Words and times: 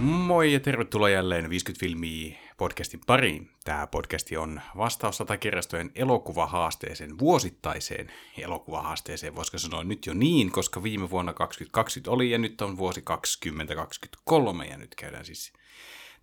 Moi 0.00 0.52
ja 0.52 0.60
tervetuloa 0.60 1.08
jälleen 1.08 1.50
50 1.50 1.80
filmiä 1.80 2.36
podcastin 2.56 3.00
pariin. 3.06 3.50
Tämä 3.64 3.86
podcasti 3.86 4.36
on 4.36 4.60
vastaus 4.76 5.22
kirjastojen 5.40 5.90
elokuvahaasteeseen, 5.94 7.18
vuosittaiseen 7.18 8.12
elokuvahaasteeseen, 8.38 9.36
voisiko 9.36 9.58
sanoa 9.58 9.84
nyt 9.84 10.06
jo 10.06 10.14
niin, 10.14 10.52
koska 10.52 10.82
viime 10.82 11.10
vuonna 11.10 11.32
2020 11.32 12.10
oli 12.10 12.30
ja 12.30 12.38
nyt 12.38 12.60
on 12.60 12.76
vuosi 12.76 13.02
2023 13.02 14.66
ja 14.66 14.78
nyt 14.78 14.94
käydään 14.94 15.24
siis 15.24 15.52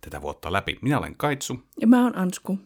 tätä 0.00 0.22
vuotta 0.22 0.52
läpi. 0.52 0.78
Minä 0.82 0.98
olen 0.98 1.16
Kaitsu. 1.16 1.62
Ja 1.80 1.86
mä 1.86 2.02
oon 2.02 2.18
Ansku. 2.18 2.58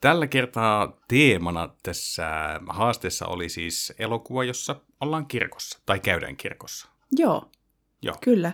Tällä 0.00 0.26
kertaa 0.26 1.00
teemana 1.08 1.68
tässä 1.82 2.60
haasteessa 2.68 3.26
oli 3.26 3.48
siis 3.48 3.92
elokuva, 3.98 4.44
jossa 4.44 4.80
ollaan 5.00 5.26
kirkossa 5.26 5.80
tai 5.86 6.00
käydään 6.00 6.36
kirkossa. 6.36 6.88
Joo, 7.12 7.50
Joo. 8.02 8.16
kyllä. 8.20 8.52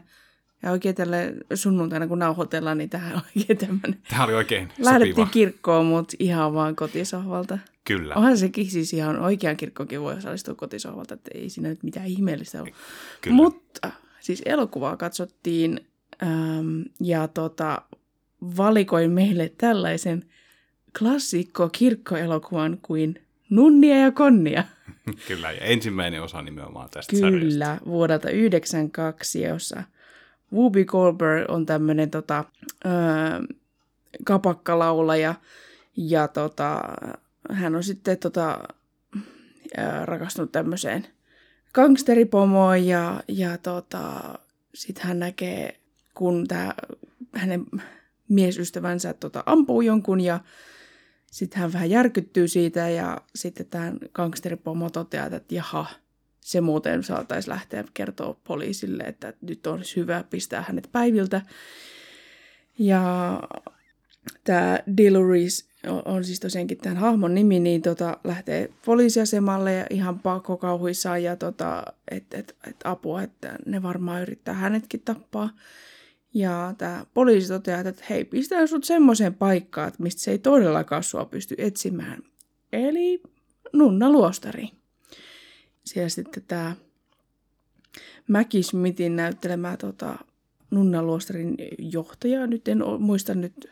Ja 0.62 0.70
oikein 0.70 0.94
tälle 0.94 1.34
sunnuntaina, 1.54 2.06
kun 2.06 2.18
nauhoitellaan, 2.18 2.78
niin 2.78 2.90
tähän 2.90 3.14
oikein 3.36 3.58
tämmöinen... 3.58 4.00
Tämä 4.10 4.24
oli 4.24 4.34
oikein 4.34 4.68
Lähdettiin 4.78 5.14
sopiva. 5.14 5.30
kirkkoon, 5.32 5.86
mutta 5.86 6.16
ihan 6.18 6.54
vaan 6.54 6.76
kotisohvalta. 6.76 7.58
Kyllä. 7.84 8.14
Onhan 8.14 8.38
sekin 8.38 8.70
siis 8.70 8.92
ihan 8.92 9.20
oikean 9.20 9.56
kirkkokin 9.56 10.00
voi 10.00 10.14
osallistua 10.14 10.54
kotisohvalta, 10.54 11.14
että 11.14 11.30
ei 11.34 11.50
siinä 11.50 11.68
nyt 11.68 11.82
mitään 11.82 12.06
ihmeellistä 12.06 12.62
ole. 12.62 12.72
Kyllä. 13.20 13.36
Mutta 13.36 13.90
siis 14.20 14.42
elokuvaa 14.44 14.96
katsottiin 14.96 15.80
äm, 16.22 16.84
ja 17.00 17.28
tota, 17.28 17.82
valikoin 18.56 19.10
meille 19.10 19.52
tällaisen 19.58 20.24
klassikko 20.98 21.68
kirkkoelokuvan 21.68 22.78
kuin 22.82 23.22
Nunnia 23.50 23.96
ja 23.96 24.10
Konnia. 24.12 24.64
Kyllä, 25.28 25.52
ja 25.52 25.60
ensimmäinen 25.60 26.22
osa 26.22 26.42
nimenomaan 26.42 26.90
tästä 26.90 27.16
sarjasta. 27.16 27.48
Kyllä, 27.48 27.78
vuodelta 27.86 28.30
92, 28.30 29.42
jossa 29.42 29.82
Whoopi 30.52 30.84
Goldberg 30.84 31.50
on 31.50 31.66
tämmöinen 31.66 32.10
tota, 32.10 32.44
öö, 32.86 32.92
kapakkalaulaja 34.24 35.34
ja 35.96 36.28
tota, 36.28 36.80
hän 37.50 37.76
on 37.76 37.84
sitten 37.84 38.18
tota, 38.18 38.58
ää, 39.76 40.06
rakastunut 40.06 40.52
tämmöiseen 40.52 41.06
gangsteripomoon 41.74 42.86
ja, 42.86 43.22
ja 43.28 43.58
tota, 43.58 44.38
sitten 44.74 45.06
hän 45.06 45.18
näkee, 45.18 45.80
kun 46.14 46.48
tää, 46.48 46.74
hänen 47.34 47.66
miesystävänsä 48.28 49.14
tota, 49.14 49.42
ampuu 49.46 49.80
jonkun 49.80 50.20
ja 50.20 50.40
sitten 51.26 51.60
hän 51.60 51.72
vähän 51.72 51.90
järkyttyy 51.90 52.48
siitä 52.48 52.88
ja 52.88 53.20
sitten 53.34 53.66
tämä 53.66 53.92
gangsteripomo 54.12 54.90
toteaa, 54.90 55.26
että 55.26 55.54
jaha, 55.54 55.86
se 56.40 56.60
muuten 56.60 57.02
saataisiin 57.02 57.52
lähteä 57.52 57.84
kertoa 57.94 58.40
poliisille, 58.44 59.02
että 59.02 59.32
nyt 59.40 59.66
on 59.66 59.82
hyvä 59.96 60.24
pistää 60.30 60.64
hänet 60.68 60.88
päiviltä. 60.92 61.42
Ja 62.78 63.42
tämä 64.44 64.78
Diloris 64.96 65.70
on 66.04 66.24
siis 66.24 66.40
tosiaankin 66.40 66.78
tämän 66.78 66.96
hahmon 66.96 67.34
nimi, 67.34 67.60
niin 67.60 67.82
tota, 67.82 68.18
lähtee 68.24 68.70
poliisiasemalle 68.84 69.74
ja 69.74 69.86
ihan 69.90 70.18
pakko 70.18 70.56
kauhuissaan 70.56 71.22
ja 71.22 71.36
tota, 71.36 71.82
että 72.10 72.38
et, 72.38 72.56
et 72.66 72.76
apua, 72.84 73.22
että 73.22 73.58
ne 73.66 73.82
varmaan 73.82 74.22
yrittää 74.22 74.54
hänetkin 74.54 75.00
tappaa. 75.00 75.50
Ja 76.34 76.74
tämä 76.78 77.06
poliisi 77.14 77.48
toteaa, 77.48 77.80
että 77.80 78.04
hei, 78.10 78.24
pistää 78.24 78.66
sut 78.66 78.84
semmoiseen 78.84 79.34
paikkaan, 79.34 79.92
mistä 79.98 80.20
se 80.20 80.30
ei 80.30 80.38
todellakaan 80.38 81.02
sua 81.02 81.24
pysty 81.24 81.54
etsimään. 81.58 82.22
Eli 82.72 83.22
Nunna 83.72 84.10
Luostari. 84.10 84.79
Siellä 85.90 86.08
sitten 86.08 86.42
tämä 86.48 86.76
Mäki 88.28 88.62
Smithin 88.62 89.16
näyttelemä 89.16 89.76
tota, 89.76 90.18
Nunna 90.70 91.02
Luostarin 91.02 91.54
johtaja, 91.78 92.46
nyt 92.46 92.68
en 92.68 92.82
muista 92.98 93.34
nyt 93.34 93.70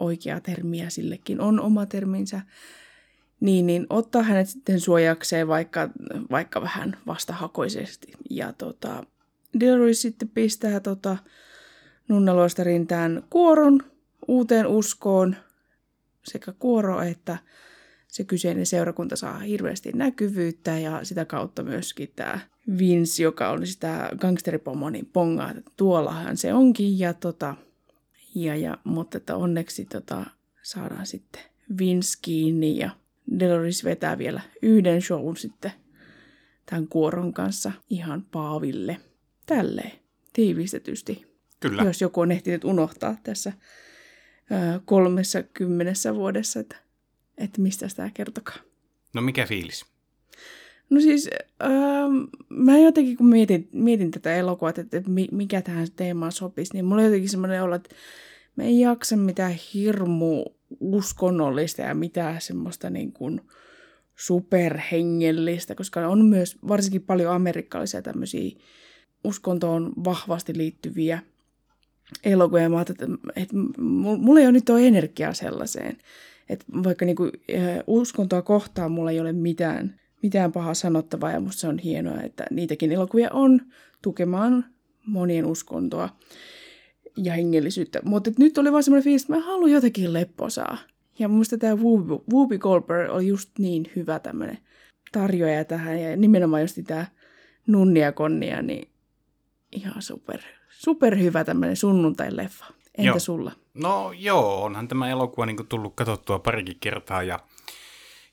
oikeaa 0.00 0.40
termiä 0.40 0.90
sillekin, 0.90 1.40
on 1.40 1.60
oma 1.60 1.86
terminsä, 1.86 2.40
niin, 3.40 3.66
niin 3.66 3.86
ottaa 3.90 4.22
hänet 4.22 4.48
sitten 4.48 4.80
suojakseen 4.80 5.48
vaikka, 5.48 5.88
vaikka 6.30 6.62
vähän 6.62 6.96
vastahakoisesti. 7.06 8.12
Ja 8.30 8.52
tota, 8.52 9.04
Delroy 9.60 9.94
sitten 9.94 10.28
pistää 10.28 10.80
tota, 10.80 11.16
Nunnaluostarin 12.08 12.86
tämän 12.86 13.22
kuoron 13.30 13.80
uuteen 14.28 14.66
uskoon, 14.66 15.36
sekä 16.22 16.52
kuoro 16.58 17.02
että 17.02 17.38
se 18.10 18.24
kyseinen 18.24 18.66
seurakunta 18.66 19.16
saa 19.16 19.38
hirveästi 19.38 19.92
näkyvyyttä 19.92 20.78
ja 20.78 21.04
sitä 21.04 21.24
kautta 21.24 21.62
myöskin 21.62 22.12
tämä 22.16 22.38
Vince, 22.78 23.22
joka 23.22 23.50
on 23.50 23.66
sitä 23.66 24.10
gangsteripomo, 24.18 24.90
niin 24.90 25.06
pongaa, 25.06 25.50
että 25.50 25.70
tuollahan 25.76 26.36
se 26.36 26.54
onkin. 26.54 26.98
Ja 26.98 27.14
tota, 27.14 27.54
ja, 28.34 28.56
ja, 28.56 28.78
mutta 28.84 29.18
että 29.18 29.36
onneksi 29.36 29.84
tota, 29.84 30.26
saadaan 30.62 31.06
sitten 31.06 31.42
Vince 31.78 32.18
kiinni 32.22 32.78
ja 32.78 32.90
Deloris 33.38 33.84
vetää 33.84 34.18
vielä 34.18 34.40
yhden 34.62 35.02
shown 35.02 35.36
sitten 35.36 35.72
tämän 36.66 36.88
kuoron 36.88 37.32
kanssa 37.32 37.72
ihan 37.90 38.22
paaville. 38.30 39.00
Tälleen 39.46 39.92
tiivistetysti 40.32 41.26
Kyllä. 41.60 41.82
jos 41.82 42.00
joku 42.00 42.20
on 42.20 42.32
ehtinyt 42.32 42.64
unohtaa 42.64 43.16
tässä 43.22 43.52
ö, 44.50 44.80
kolmessa 44.84 45.42
kymmenessä 45.42 46.14
vuodessa, 46.14 46.60
että, 46.60 46.76
että 47.40 47.60
mistä 47.60 47.86
tämä 47.96 48.10
kertokaa. 48.14 48.56
No 49.14 49.22
mikä 49.22 49.46
fiilis? 49.46 49.86
No 50.90 51.00
siis, 51.00 51.30
öö, 51.62 51.70
mä 52.48 52.78
jotenkin 52.78 53.16
kun 53.16 53.26
mietin, 53.26 53.68
mietin 53.72 54.10
tätä 54.10 54.34
elokuvaa, 54.34 54.70
että, 54.70 54.96
että 54.96 55.10
mi- 55.10 55.28
mikä 55.32 55.62
tähän 55.62 55.86
teemaan 55.96 56.32
sopisi, 56.32 56.72
niin 56.72 56.84
mulla 56.84 57.00
on 57.00 57.06
jotenkin 57.06 57.28
semmoinen 57.28 57.62
olo, 57.62 57.74
että 57.74 57.94
mä 58.56 58.64
en 58.64 58.78
jaksa 58.78 59.16
mitään 59.16 59.54
hirmu 59.74 60.44
uskonnollista 60.80 61.82
ja 61.82 61.94
mitään 61.94 62.40
semmoista 62.40 62.90
niin 62.90 63.12
kuin 63.12 63.40
superhengellistä, 64.16 65.74
koska 65.74 66.08
on 66.08 66.24
myös 66.24 66.58
varsinkin 66.68 67.02
paljon 67.02 67.34
amerikkalaisia 67.34 68.02
tämmöisiä 68.02 68.50
uskontoon 69.24 69.92
vahvasti 70.04 70.56
liittyviä 70.56 71.22
elokuvia. 72.24 72.68
Mä 72.68 72.80
että, 72.80 73.06
että 73.36 73.56
mulla 73.78 74.40
ei 74.40 74.46
ole 74.46 74.52
nyt 74.52 74.68
ole 74.68 74.86
energiaa 74.86 75.34
sellaiseen. 75.34 75.96
Että 76.50 76.64
vaikka 76.84 77.04
niin 77.04 77.16
kuin, 77.16 77.30
uskontoa 77.86 78.42
kohtaan 78.42 78.92
mulla 78.92 79.10
ei 79.10 79.20
ole 79.20 79.32
mitään, 79.32 80.00
mitään 80.22 80.52
pahaa 80.52 80.74
sanottavaa 80.74 81.30
ja 81.30 81.40
musta 81.40 81.60
se 81.60 81.68
on 81.68 81.78
hienoa, 81.78 82.20
että 82.22 82.44
niitäkin 82.50 82.92
elokuvia 82.92 83.28
on 83.32 83.60
tukemaan 84.02 84.64
monien 85.06 85.46
uskontoa 85.46 86.08
ja 87.16 87.32
hengellisyyttä. 87.32 88.00
Mutta 88.04 88.30
nyt 88.38 88.58
oli 88.58 88.72
vaan 88.72 88.82
semmoinen 88.82 89.04
fiilis, 89.04 89.22
että 89.22 89.32
mä 89.32 89.40
haluan 89.40 89.70
jotenkin 89.70 90.12
lepposaa. 90.12 90.78
Ja 91.18 91.28
mielestä 91.28 91.58
tämä 91.58 91.76
Whoopi, 91.76 92.24
Whoopi 92.32 92.58
Goldberg 92.58 93.10
oli 93.10 93.26
just 93.26 93.50
niin 93.58 93.90
hyvä 93.96 94.18
tämmöinen 94.18 94.58
tarjoaja 95.12 95.64
tähän. 95.64 96.00
Ja 96.00 96.16
nimenomaan 96.16 96.62
just 96.62 96.78
tämä 96.86 97.06
nunnia 97.66 98.12
konnia, 98.12 98.62
niin 98.62 98.88
ihan 99.72 100.02
super, 100.02 100.40
super 100.68 101.18
hyvä 101.18 101.44
tämmöinen 101.44 101.76
sunnuntai-leffa. 101.76 102.79
Entä 102.98 103.08
Joo. 103.08 103.18
sulla? 103.18 103.52
No 103.74 104.12
joo, 104.12 104.64
onhan 104.64 104.88
tämä 104.88 105.10
elokuva 105.10 105.46
niin 105.46 105.66
tullut 105.68 105.94
katsottua 105.94 106.38
parikin 106.38 106.80
kertaa 106.80 107.22
ja, 107.22 107.40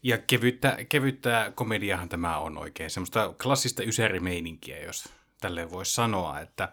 ja 0.03 0.17
kevyttä, 0.17 0.77
kevyttä 0.89 1.51
komediahan 1.55 2.09
tämä 2.09 2.37
on 2.37 2.57
oikein. 2.57 2.89
Semmoista 2.89 3.33
klassista 3.43 3.83
ysärimeininkiä, 3.83 4.79
jos 4.79 5.09
tälleen 5.41 5.71
voisi 5.71 5.93
sanoa, 5.93 6.39
että, 6.39 6.69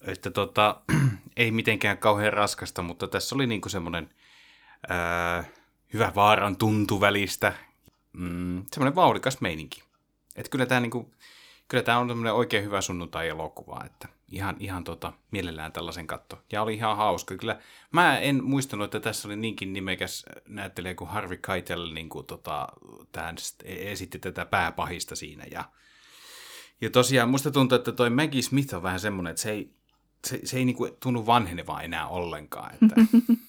että 0.00 0.30
tota, 0.30 0.80
ei 1.36 1.50
mitenkään 1.50 1.98
kauhean 1.98 2.32
raskasta, 2.32 2.82
mutta 2.82 3.08
tässä 3.08 3.34
oli 3.34 3.46
niin 3.46 3.60
semmoinen 3.66 4.10
hyvä 5.92 6.12
vaaran 6.14 6.56
tuntu 6.56 7.00
välistä, 7.00 7.52
mm, 8.12 8.64
semmoinen 8.72 8.94
vauhdikas 8.94 9.40
meininki. 9.40 9.82
Että 10.36 10.50
kyllä 10.50 10.66
tämä 10.66 10.80
niinku, 10.80 11.10
kyllä 11.70 11.82
tämä 11.82 11.98
on 11.98 12.26
oikein 12.26 12.64
hyvä 12.64 12.80
sunnuntai-elokuva, 12.80 13.84
että 13.86 14.08
ihan, 14.28 14.56
ihan 14.58 14.84
tota, 14.84 15.12
mielellään 15.30 15.72
tällaisen 15.72 16.06
katto. 16.06 16.42
Ja 16.52 16.62
oli 16.62 16.74
ihan 16.74 16.96
hauska. 16.96 17.36
Kyllä 17.36 17.60
mä 17.92 18.18
en 18.18 18.44
muistanut, 18.44 18.84
että 18.84 19.00
tässä 19.00 19.28
oli 19.28 19.36
niinkin 19.36 19.72
nimekäs 19.72 20.26
näyttelijä 20.48 20.94
kuin 20.94 21.10
Harvey 21.10 21.36
Keitel, 21.46 21.92
niin 21.92 22.08
kuin 22.08 22.26
tota, 22.26 22.68
tämän, 23.12 23.36
esitti 23.64 24.18
tätä 24.18 24.46
pääpahista 24.46 25.16
siinä. 25.16 25.44
Ja, 25.50 25.64
ja 26.80 26.90
tosiaan 26.90 27.28
musta 27.28 27.50
tuntuu, 27.50 27.76
että 27.76 27.92
toi 27.92 28.10
Maggie 28.10 28.42
Smith 28.42 28.74
on 28.74 28.82
vähän 28.82 29.00
semmoinen, 29.00 29.30
että 29.30 29.42
se 29.42 29.50
ei, 29.50 29.74
se, 30.26 30.40
se 30.44 30.56
ei 30.56 30.64
niinku 30.64 30.88
tunnu 31.02 31.26
vanhenevaa 31.26 31.82
enää 31.82 32.06
ollenkaan. 32.06 32.74
Että 32.74 32.94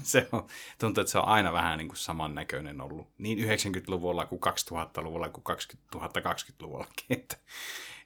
se 0.02 0.28
on, 0.32 0.46
tuntuu, 0.78 1.00
että 1.00 1.10
se 1.10 1.18
on 1.18 1.28
aina 1.28 1.52
vähän 1.52 1.78
niin 1.78 1.88
kuin 1.88 1.98
samannäköinen 1.98 2.80
ollut. 2.80 3.08
Niin 3.18 3.38
90-luvulla 3.38 4.26
kuin 4.26 4.40
2000-luvulla 4.46 5.28
kuin 5.28 5.44
2020-luvullakin. 5.96 7.04
Että 7.10 7.36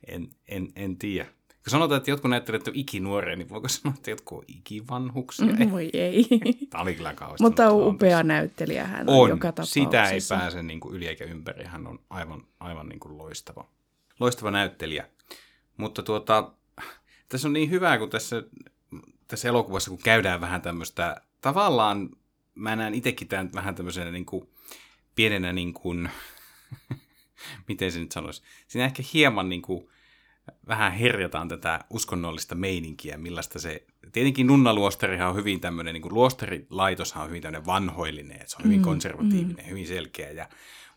en, 0.07 0.31
en, 0.49 0.69
en 0.77 0.97
tiedä. 0.97 1.29
Kun 1.49 1.71
sanotaan, 1.71 1.97
että 1.99 2.11
jotkut 2.11 2.31
näyttelijät 2.31 2.69
on 2.69 2.75
ikinuoria, 2.77 3.37
niin 3.37 3.49
voiko 3.49 3.69
sanoa, 3.69 3.95
että 3.97 4.11
jotkut 4.11 4.39
on 4.39 4.45
ikivanhuksia? 4.49 5.47
Mm, 5.47 5.71
voi 5.71 5.91
ei. 5.93 6.27
Tämä 6.71 6.83
oli 6.83 6.95
kyllä 6.95 7.15
kauheasti. 7.15 7.43
Mutta 7.43 7.71
on 7.71 7.87
upea 7.87 8.23
näyttelijä 8.23 8.87
hän 8.87 9.09
on, 9.09 9.17
on, 9.17 9.31
joka 9.31 9.49
tapauksessa. 9.49 9.85
sitä 9.85 10.11
ei 10.11 10.21
pääse 10.29 10.63
niin 10.63 10.81
kuin 10.81 10.95
yli 10.95 11.07
eikä 11.07 11.25
ympäri. 11.25 11.65
Hän 11.65 11.87
on 11.87 11.99
aivan, 12.11 12.47
aivan 12.61 12.89
niin 12.89 13.01
kuin 13.01 13.19
loistava, 13.19 13.69
loistava 14.21 14.51
näyttelijä. 14.51 15.09
Mutta 15.77 16.03
tuota, 16.03 16.53
tässä 17.29 17.49
on 17.49 17.53
niin 17.53 17.71
hyvää, 17.71 17.99
kun 17.99 18.11
tässä 18.11 18.43
tässä 19.31 19.49
elokuvassa, 19.49 19.91
kun 19.91 19.99
käydään 19.99 20.41
vähän 20.41 20.63
tämmöistä, 20.63 21.21
tavallaan 21.41 22.11
mä 22.55 22.77
näen 22.77 22.95
itsekin 22.95 23.29
tämän 23.29 23.51
vähän 23.55 23.75
tämmöisenä 23.75 24.11
niin 24.11 24.27
kuin, 24.27 24.49
pienenä 25.15 25.53
niin 25.53 25.75
kuin, 25.75 26.11
miten 27.69 27.93
se 27.93 28.01
nyt 28.01 28.13
sanoisi, 28.13 28.43
siinä 28.69 28.85
ehkä 28.85 29.03
hieman 29.15 29.49
niin 29.49 29.63
kuin, 29.63 29.89
vähän 30.69 30.93
herjataan 30.93 31.49
tätä 31.49 31.85
uskonnollista 31.91 32.55
meininkiä, 32.55 33.17
millaista 33.17 33.59
se, 33.59 33.87
tietenkin 34.13 34.47
nunnaluosterihan 34.47 35.31
on 35.31 35.37
hyvin 35.37 35.61
tämmöinen, 35.61 35.95
niin 35.95 36.03
kuin 36.03 36.15
luosterilaitoshan 36.15 37.23
on 37.23 37.29
hyvin 37.29 37.43
tämmöinen 37.43 37.67
vanhoillinen, 37.67 38.37
että 38.37 38.51
se 38.51 38.57
on 38.57 38.65
hyvin 38.65 38.79
mm, 38.79 38.85
konservatiivinen, 38.85 39.65
mm. 39.65 39.71
hyvin 39.71 39.87
selkeä 39.87 40.31
ja 40.31 40.49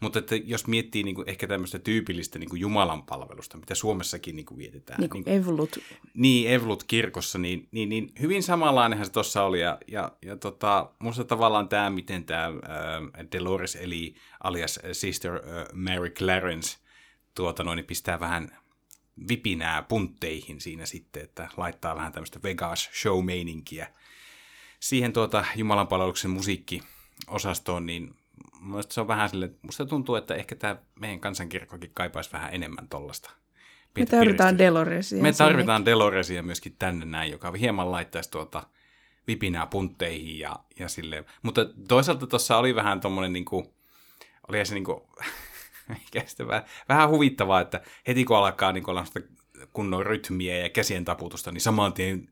mutta 0.04 0.20
että 0.20 0.36
jos 0.36 0.68
miettii 0.68 1.04
niin 1.04 1.16
kuin 1.16 1.30
ehkä 1.30 1.48
tämmöistä 1.48 1.80
tyypillistä 1.80 2.40
niin 2.40 2.50
kuin 2.50 2.60
Jumalan 2.60 3.04
palvelusta, 3.04 3.58
mitä 3.58 3.76
Suomessakin 3.76 4.36
niin 4.36 4.46
kuin 4.46 4.58
vietetään. 4.58 5.00
Niin 5.00 5.10
kuin 5.10 5.24
niin, 5.24 5.42
Evolut. 5.42 5.80
Niin, 6.14 6.52
Evolut-kirkossa, 6.52 7.40
niin, 7.40 7.68
niin, 7.72 7.90
niin 7.90 8.12
hyvin 8.22 8.44
samanlainenhan 8.44 9.06
se 9.06 9.12
tuossa 9.12 9.44
oli. 9.44 9.62
Ja, 9.62 9.78
ja, 9.88 10.12
ja 10.22 10.38
tota, 10.38 10.90
musta 11.00 11.24
tavallaan 11.24 11.70
tämä, 11.70 11.90
miten 11.90 12.24
tämä 12.24 12.46
äh, 12.46 13.26
Dolores 13.32 13.76
eli 13.76 14.16
alias 14.44 14.80
Sister 14.92 15.34
äh, 15.36 15.42
Mary 15.74 16.10
Clarence 16.10 16.78
tuota 17.36 17.64
noin, 17.64 17.76
niin 17.76 17.86
pistää 17.86 18.20
vähän 18.20 18.58
vipinää 19.30 19.82
puntteihin 19.82 20.62
siinä 20.62 20.86
sitten, 20.86 21.24
että 21.24 21.50
laittaa 21.58 21.96
vähän 21.96 22.12
tämmöistä 22.12 22.40
Vegas 22.44 22.90
show-meininkiä 23.02 23.88
siihen 24.84 25.14
tuota 25.14 25.46
Jumalan 25.56 25.88
palveluksen 25.88 26.32
musiikkiosastoon, 26.32 27.86
niin 27.86 28.16
Mielestäni 28.64 28.94
se 28.94 29.02
on 29.02 29.08
vähän 29.08 29.30
sille, 29.30 29.52
musta 29.62 29.86
tuntuu, 29.86 30.16
että 30.16 30.36
ehkä 30.36 30.56
tämä 30.56 30.76
meidän 31.00 31.20
kansankirkkokin 31.20 31.92
kaipaisi 31.94 32.32
vähän 32.34 32.54
enemmän 32.54 32.88
tollasta. 32.88 33.32
Me 34.00 34.06
tarvitaan 34.06 34.58
Deloresia. 34.58 35.22
Me 35.22 35.34
tarvitaan 35.34 35.80
sinne. 35.80 35.92
Deloresia 35.92 36.44
myöskin 36.44 36.76
tänne 36.80 37.06
näin, 37.06 37.32
joka 37.32 37.52
hieman 37.52 37.92
laittaisi 37.92 38.32
tuota 38.32 38.64
vipinää 39.28 39.68
puntteihin 39.68 40.40
ja, 40.40 40.56
ja 40.80 40.88
silleen. 40.88 41.26
Mutta 41.42 41.66
toisaalta 41.88 42.28
tuossa 42.28 42.58
oli 42.58 42.76
vähän 42.76 43.00
tommonen 43.00 43.34
niinku, 43.34 43.74
oli 44.48 44.66
se 44.66 44.74
niinku, 44.74 45.10
vähän, 46.48 46.64
vähän 46.90 47.10
huvittavaa, 47.10 47.62
että 47.62 47.82
heti 48.08 48.26
kun 48.26 48.38
alkaa 48.38 48.72
niin 48.72 48.90
olla 48.90 49.06
kunnon 49.74 50.06
rytmiä 50.06 50.58
ja 50.58 50.70
käsien 50.70 51.06
taputusta, 51.06 51.52
niin 51.52 51.62
saman 51.62 51.94
tien 51.94 52.30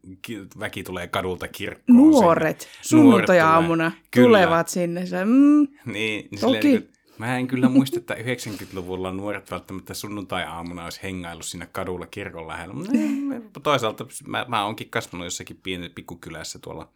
väki 0.59 0.83
tulee 0.83 1.07
kadulta 1.07 1.47
kirkkoon. 1.47 1.97
Nuoret, 1.97 2.67
sunnuntai-aamuna 2.81 3.91
tulevat 4.15 4.67
sinne. 4.67 5.05
Se, 5.05 5.25
mm, 5.25 5.31
niin, 5.31 5.67
niin 5.85 6.27
toki. 6.41 6.61
Silleen, 6.61 6.63
niin 6.63 6.89
mä 7.17 7.37
en 7.37 7.47
kyllä 7.47 7.69
muista, 7.69 7.99
että 7.99 8.13
90-luvulla 8.13 9.11
nuoret 9.11 9.51
välttämättä 9.51 9.93
sunnuntai-aamuna 9.93 10.83
olisi 10.83 11.03
hengaillut 11.03 11.45
siinä 11.45 11.65
kadulla 11.65 12.07
kirkon 12.07 12.47
lähellä. 12.47 12.73
Mutta 12.73 13.59
toisaalta 13.63 14.05
mä, 14.27 14.45
mä 14.47 14.65
oonkin 14.65 14.89
kasvanut 14.89 15.25
jossakin 15.25 15.59
pienessä 15.63 15.93
pikkukylässä 15.95 16.59
tuolla 16.59 16.89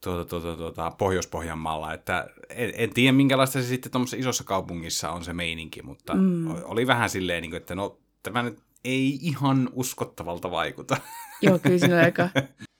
tuota, 0.00 0.24
tuota, 0.24 0.56
tuota, 0.56 0.90
Pohjois-Pohjanmaalla, 0.90 1.94
että 1.94 2.26
en, 2.48 2.72
en 2.74 2.90
tiedä 2.94 3.12
minkälaista 3.12 3.62
se 3.62 3.66
sitten 3.66 3.92
tuommoisessa 3.92 4.16
isossa 4.16 4.44
kaupungissa 4.44 5.10
on 5.10 5.24
se 5.24 5.32
meininki, 5.32 5.82
mutta 5.82 6.14
mm. 6.14 6.46
oli 6.64 6.86
vähän 6.86 7.10
silleen, 7.10 7.42
niin 7.42 7.54
että 7.54 7.74
no 7.74 7.98
tämä 8.22 8.42
nyt 8.42 8.58
ei 8.84 9.18
ihan 9.22 9.70
uskottavalta 9.72 10.50
vaikuta. 10.50 10.96
Joo, 11.42 11.58
kyllä 11.58 11.78
siinä 11.78 11.96
on 11.96 12.04
aika 12.04 12.28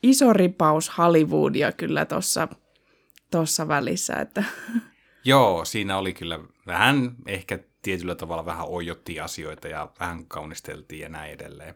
iso 0.03 0.33
ripaus 0.33 0.99
Hollywoodia 0.99 1.73
kyllä 1.73 2.05
tuossa 2.05 2.49
tossa 3.31 3.69
välissä. 3.69 4.15
Että. 4.15 4.45
Joo, 5.25 5.65
siinä 5.65 5.99
oli 5.99 6.13
kyllä 6.13 6.41
vähän, 6.67 7.15
ehkä 7.27 7.59
tietyllä 7.83 8.15
tavalla 8.15 8.47
vähän 8.47 8.67
ojotti 8.69 9.21
asioita 9.21 9.69
ja 9.69 9.89
vähän 10.01 10.27
kaunisteltiin 10.27 11.01
ja 11.01 11.09
näin 11.09 11.33
edelleen. 11.33 11.75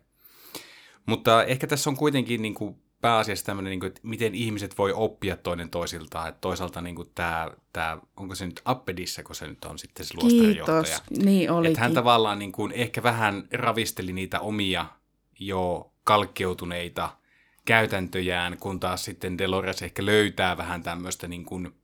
Mutta 1.07 1.45
ehkä 1.45 1.67
tässä 1.67 1.91
on 1.91 1.97
kuitenkin 1.97 2.43
niin 2.43 2.55
kuin 2.55 2.84
pääasiassa 3.05 3.47
tämmöinen, 3.47 3.71
niin 3.71 3.81
kuin, 3.81 3.89
että 3.89 4.01
miten 4.05 4.35
ihmiset 4.35 4.79
voi 4.79 4.93
oppia 4.93 5.37
toinen 5.37 5.71
toisiltaan. 5.71 6.29
Että 6.29 6.41
toisaalta 6.41 6.81
niin 6.81 6.97
kuin 6.97 7.11
tämä, 7.15 7.51
tämä, 7.73 7.99
onko 8.17 8.35
se 8.35 8.47
nyt 8.47 8.61
Appedissa, 8.65 9.23
kun 9.23 9.35
se 9.35 9.47
nyt 9.47 9.65
on 9.65 9.79
sitten 9.79 10.07
se 10.07 10.15
luostarijohtaja. 10.17 10.83
Kiitos, 10.83 11.25
niin 11.25 11.51
olikin. 11.51 11.73
Että 11.73 11.81
hän 11.81 11.95
tavallaan 11.95 12.39
niin 12.39 12.53
kuin, 12.53 12.73
ehkä 12.73 13.03
vähän 13.03 13.49
ravisteli 13.53 14.13
niitä 14.13 14.41
omia 14.41 14.87
jo 15.39 15.93
kalkkeutuneita 16.05 17.17
käytäntöjään, 17.65 18.59
kun 18.59 18.81
taas 18.81 19.05
sitten 19.05 19.39
Delores 19.39 19.83
ehkä 19.83 20.07
löytää 20.07 20.57
vähän 20.57 20.83
tämmöistä 20.83 21.29
niin 21.29 21.45
kuin, 21.45 21.75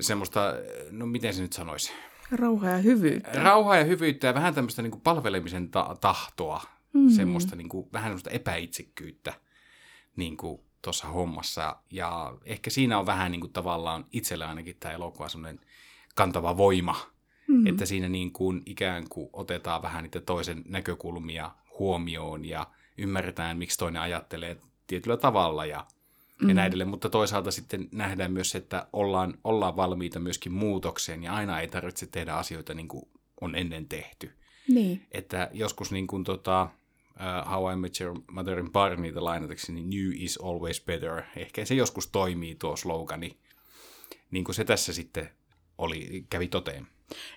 semmoista, 0.00 0.54
no 0.90 1.06
miten 1.06 1.34
se 1.34 1.42
nyt 1.42 1.52
sanoisi? 1.52 1.92
Rauhaa 2.32 2.70
ja 2.70 2.78
hyvyyttä. 2.78 3.42
Rauhaa 3.42 3.76
ja 3.76 3.84
hyvyyttä 3.84 4.26
ja 4.26 4.34
vähän 4.34 4.54
tämmöistä 4.54 4.82
niin 4.82 4.90
kuin 4.90 5.02
palvelemisen 5.02 5.70
ta- 5.70 5.96
tahtoa, 6.00 6.62
mm. 6.92 7.08
semmoista 7.08 7.56
niin 7.56 7.68
kuin, 7.68 7.88
vähän 7.92 8.08
semmoista 8.08 8.30
epäitsekkyyttä 8.30 9.34
niin 10.16 10.36
kuin 10.36 10.60
tuossa 10.82 11.06
hommassa. 11.06 11.76
Ja 11.90 12.36
ehkä 12.44 12.70
siinä 12.70 12.98
on 12.98 13.06
vähän 13.06 13.32
niin 13.32 13.40
kuin 13.40 13.52
tavallaan 13.52 14.06
itsellä 14.12 14.48
ainakin 14.48 14.76
tämä 14.80 14.94
elokuva 14.94 15.28
semmoinen 15.28 15.60
kantava 16.14 16.56
voima, 16.56 16.96
mm-hmm. 17.48 17.66
että 17.66 17.86
siinä 17.86 18.08
niin 18.08 18.32
kuin 18.32 18.62
ikään 18.66 19.08
kuin 19.08 19.30
otetaan 19.32 19.82
vähän 19.82 20.02
niitä 20.02 20.20
toisen 20.20 20.62
näkökulmia 20.68 21.50
huomioon 21.78 22.44
ja 22.44 22.66
ymmärretään, 22.98 23.58
miksi 23.58 23.78
toinen 23.78 24.02
ajattelee 24.02 24.56
tietyllä 24.86 25.16
tavalla 25.16 25.66
ja, 25.66 25.78
mm-hmm. 25.78 26.48
ja 26.48 26.54
näin 26.54 26.68
edelleen. 26.68 26.88
Mutta 26.88 27.08
toisaalta 27.08 27.50
sitten 27.50 27.88
nähdään 27.92 28.32
myös, 28.32 28.54
että 28.54 28.86
ollaan, 28.92 29.38
ollaan 29.44 29.76
valmiita 29.76 30.20
myöskin 30.20 30.52
muutokseen 30.52 31.22
ja 31.22 31.34
aina 31.34 31.60
ei 31.60 31.68
tarvitse 31.68 32.06
tehdä 32.06 32.34
asioita 32.34 32.74
niin 32.74 32.88
kuin 32.88 33.08
on 33.40 33.54
ennen 33.54 33.88
tehty. 33.88 34.32
Niin. 34.68 35.06
Että 35.12 35.50
joskus 35.52 35.92
niin 35.92 36.06
kuin 36.06 36.24
tota, 36.24 36.68
uh, 37.20 37.52
How 37.52 37.72
I 37.72 37.76
Met 37.76 38.00
Your 38.00 38.20
Motherin 38.30 38.72
Barneyta 38.72 39.24
lainatakseni, 39.24 39.80
niin 39.82 39.90
new 39.90 40.22
is 40.22 40.38
always 40.42 40.84
better. 40.84 41.22
Ehkä 41.36 41.64
se 41.64 41.74
joskus 41.74 42.08
toimii 42.08 42.54
tuo 42.54 42.76
slogani, 42.76 43.36
niin 44.30 44.44
kuin 44.44 44.54
se 44.54 44.64
tässä 44.64 44.92
sitten 44.92 45.28
oli, 45.78 46.26
kävi 46.30 46.48
toteen. 46.48 46.86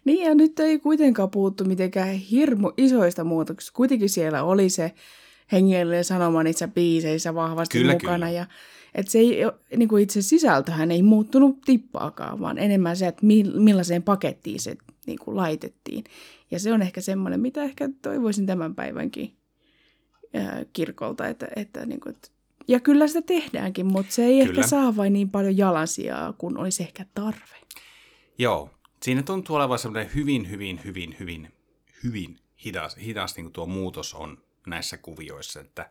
Niin 0.06 0.26
ja 0.26 0.36
nyt 0.36 0.60
ei 0.60 0.80
kuitenkaan 0.80 1.32
puhuttu 1.32 1.66
mitenkään 1.66 2.10
hirmu 2.10 2.72
isoista 2.78 3.24
muutoksista. 3.24 3.76
Kuitenkin 3.76 4.10
siellä 4.10 4.44
oli 4.44 4.70
se 4.70 4.94
hengellinen 5.52 6.04
sanoma 6.04 6.44
niissä 6.44 6.68
biiseissä 6.68 7.36
vahvasti 7.36 7.78
kyllä, 7.78 7.94
mukana. 7.94 8.26
Kyllä. 8.26 8.30
Ja, 8.30 8.46
että 8.96 9.12
se 9.12 9.20
ei, 9.20 9.38
niin 9.78 9.90
kuin 9.90 10.04
itse 10.04 10.22
sisältöhän 10.22 10.92
ei 10.92 11.04
muuttunut 11.04 11.62
tippaakaan, 11.66 12.40
vaan 12.40 12.58
enemmän 12.58 12.98
se, 12.98 13.08
että 13.08 13.26
millaiseen 13.56 14.04
pakettiin 14.04 14.60
se 14.60 14.76
niin 15.06 15.20
kuin 15.20 15.38
laitettiin. 15.38 16.04
Ja 16.52 16.60
se 16.60 16.74
on 16.74 16.82
ehkä 16.82 17.02
semmoinen, 17.02 17.40
mitä 17.40 17.64
ehkä 17.64 17.90
toivoisin 18.02 18.46
tämän 18.46 18.76
päivänkin 18.76 19.37
kirkolta. 20.74 21.28
Että, 21.28 21.48
että, 21.56 21.86
niin 21.86 22.00
kuin, 22.00 22.16
että, 22.16 22.30
ja 22.68 22.80
kyllä 22.80 23.08
sitä 23.08 23.22
tehdäänkin, 23.22 23.86
mutta 23.86 24.12
se 24.14 24.26
ei 24.26 24.40
kyllä. 24.40 24.60
ehkä 24.60 24.68
saa 24.68 24.96
vain 24.96 25.14
niin 25.14 25.30
paljon 25.30 25.58
jalansijaa, 25.58 26.34
kun 26.34 26.58
olisi 26.58 26.84
ehkä 26.84 27.06
tarve. 27.16 27.58
Joo, 28.38 28.70
siinä 29.04 29.24
tuntuu 29.24 29.56
olevan 29.56 29.80
semmoinen 29.80 30.12
hyvin, 30.16 30.50
hyvin, 30.50 30.82
hyvin, 30.86 31.16
hyvin, 31.20 31.52
hyvin 32.04 32.40
hidas, 32.66 32.98
hidas 33.06 33.36
niin 33.36 33.46
kuin 33.46 33.54
tuo 33.54 33.66
muutos 33.66 34.14
on 34.14 34.38
näissä 34.68 34.98
kuvioissa, 34.98 35.60
että 35.60 35.90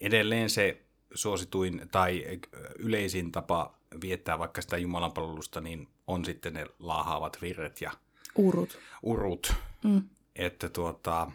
edelleen 0.00 0.50
se 0.50 0.82
suosituin 1.14 1.88
tai 1.92 2.40
yleisin 2.78 3.32
tapa 3.32 3.78
viettää 4.00 4.38
vaikka 4.38 4.62
sitä 4.62 4.76
jumalanpalvelusta, 4.76 5.60
niin 5.60 5.88
on 6.06 6.24
sitten 6.24 6.54
ne 6.54 6.66
laahaavat 6.78 7.38
virret 7.42 7.80
ja 7.80 7.92
urut. 8.36 8.78
urut. 9.02 9.54
Mm. 9.84 10.02
Että 10.36 10.68
tuota, 10.68 11.30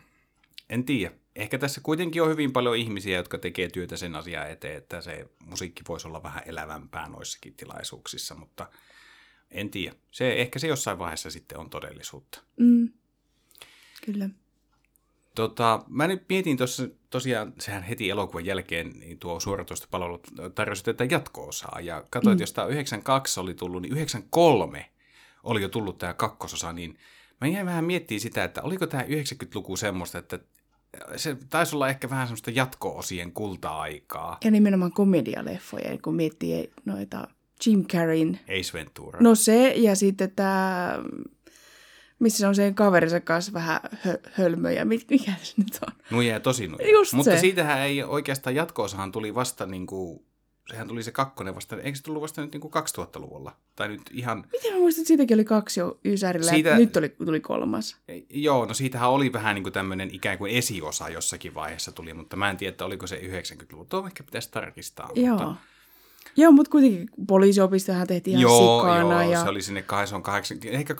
en 0.69 0.83
tiedä 0.83 1.15
ehkä 1.35 1.57
tässä 1.57 1.81
kuitenkin 1.83 2.23
on 2.23 2.29
hyvin 2.29 2.53
paljon 2.53 2.77
ihmisiä, 2.77 3.17
jotka 3.17 3.37
tekee 3.37 3.69
työtä 3.69 3.97
sen 3.97 4.15
asian 4.15 4.51
eteen, 4.51 4.77
että 4.77 5.01
se 5.01 5.27
musiikki 5.45 5.81
voisi 5.89 6.07
olla 6.07 6.23
vähän 6.23 6.43
elävämpää 6.45 7.09
noissakin 7.09 7.53
tilaisuuksissa, 7.53 8.35
mutta 8.35 8.69
en 9.51 9.69
tiedä. 9.69 9.95
Se, 10.11 10.33
ehkä 10.33 10.59
se 10.59 10.67
jossain 10.67 10.99
vaiheessa 10.99 11.31
sitten 11.31 11.57
on 11.57 11.69
todellisuutta. 11.69 12.41
Mm. 12.57 12.89
Kyllä. 14.05 14.29
Tota, 15.35 15.83
mä 15.87 16.07
nyt 16.07 16.23
mietin 16.29 16.57
tuossa, 16.57 16.87
tosiaan, 17.09 17.53
sehän 17.59 17.83
heti 17.83 18.09
elokuvan 18.09 18.45
jälkeen 18.45 18.89
niin 18.99 19.19
tuo 19.19 19.39
suoratoistopalvelu 19.39 20.21
tarjosi 20.55 20.83
tätä 20.83 21.03
jatko-osaa, 21.03 21.79
ja 21.81 22.03
katsoin, 22.09 22.31
mm. 22.31 22.35
että 22.35 22.43
jos 22.43 22.53
tämä 22.53 22.67
92 22.67 23.39
oli 23.39 23.53
tullut, 23.53 23.81
niin 23.81 23.93
93 23.93 24.91
oli 25.43 25.61
jo 25.61 25.69
tullut 25.69 25.97
tämä 25.97 26.13
kakkososa, 26.13 26.73
niin 26.73 26.97
mä 27.41 27.47
jäin 27.47 27.65
vähän 27.65 27.85
miettimään 27.85 28.21
sitä, 28.21 28.43
että 28.43 28.61
oliko 28.61 28.87
tämä 28.87 29.03
90-luku 29.03 29.77
semmoista, 29.77 30.17
että 30.17 30.39
se 31.15 31.37
taisi 31.49 31.75
olla 31.75 31.89
ehkä 31.89 32.09
vähän 32.09 32.27
semmoista 32.27 32.51
jatko-osien 32.51 33.31
kulta-aikaa. 33.31 34.37
Ja 34.43 34.51
nimenomaan 34.51 34.91
komedialeffoja, 34.91 35.97
kun 35.97 36.15
miettii 36.15 36.71
noita 36.85 37.27
Jim 37.65 37.85
Carreyn. 37.85 38.39
Ace 38.59 38.73
Ventura. 38.73 39.19
No 39.21 39.35
se, 39.35 39.73
ja 39.75 39.95
sitten 39.95 40.31
tämä, 40.31 40.99
missä 42.19 42.37
se 42.39 42.47
on 42.47 42.55
sen 42.55 42.75
kaverinsa 42.75 43.19
kanssa 43.19 43.53
vähän 43.53 43.79
hö- 44.07 44.29
hölmöjä. 44.33 44.85
Mikä 44.85 45.33
se 45.43 45.53
nyt 45.57 45.79
on? 45.87 45.93
Nuija 46.11 46.33
ja 46.33 46.39
tosi 46.39 46.67
nuija. 46.67 46.91
Just 46.91 47.13
Mutta 47.13 47.31
se. 47.31 47.39
siitähän 47.39 47.79
ei 47.79 48.03
oikeastaan 48.03 48.55
jatko 48.55 48.87
tuli 49.11 49.35
vasta 49.35 49.65
niin 49.65 49.87
kuin 49.87 50.25
sehän 50.71 50.87
tuli 50.87 51.03
se 51.03 51.11
kakkonen 51.11 51.55
vasta, 51.55 51.75
eikö 51.81 51.97
se 51.97 52.03
tullut 52.03 52.21
vasta 52.21 52.41
nyt 52.41 52.51
niin 52.51 52.61
kuin 52.61 52.73
2000-luvulla? 52.73 53.55
Tai 53.75 53.87
nyt 53.87 54.01
ihan... 54.11 54.45
Miten 54.51 54.73
mä 54.73 54.79
muistan, 54.79 55.01
että 55.01 55.07
siitäkin 55.07 55.35
oli 55.35 55.45
kaksi 55.45 55.79
jo 55.79 55.99
Ysärillä, 56.05 56.51
Siitä... 56.51 56.77
Nyt 56.77 56.97
oli, 56.97 57.09
tuli 57.09 57.39
kolmas. 57.39 57.97
Joo, 58.29 58.65
no 58.65 58.73
siitähän 58.73 59.09
oli 59.09 59.33
vähän 59.33 59.55
niin 59.55 59.63
kuin 59.63 59.73
tämmöinen 59.73 60.15
ikään 60.15 60.37
kuin 60.37 60.51
esiosa 60.57 61.09
jossakin 61.09 61.53
vaiheessa 61.53 61.91
tuli, 61.91 62.13
mutta 62.13 62.35
mä 62.35 62.49
en 62.49 62.57
tiedä, 62.57 62.69
että 62.69 62.85
oliko 62.85 63.07
se 63.07 63.15
90-luvun. 63.15 63.87
Tuo 63.87 64.07
ehkä 64.07 64.23
pitäisi 64.23 64.51
tarkistaa. 64.51 65.09
Joo. 65.15 65.37
Mutta... 65.37 65.55
Joo, 66.35 66.51
mutta 66.51 66.71
kuitenkin 66.71 67.09
poliisiopistohan 67.27 68.07
tehtiin 68.07 68.31
ihan 68.31 68.41
joo, 68.41 68.81
sikana. 68.81 69.23
Joo, 69.23 69.31
ja... 69.31 69.43
se 69.43 69.49
oli 69.49 69.61
sinne 69.61 69.81
80, 69.81 70.69
ehkä 70.69 70.93
80- 70.93 70.97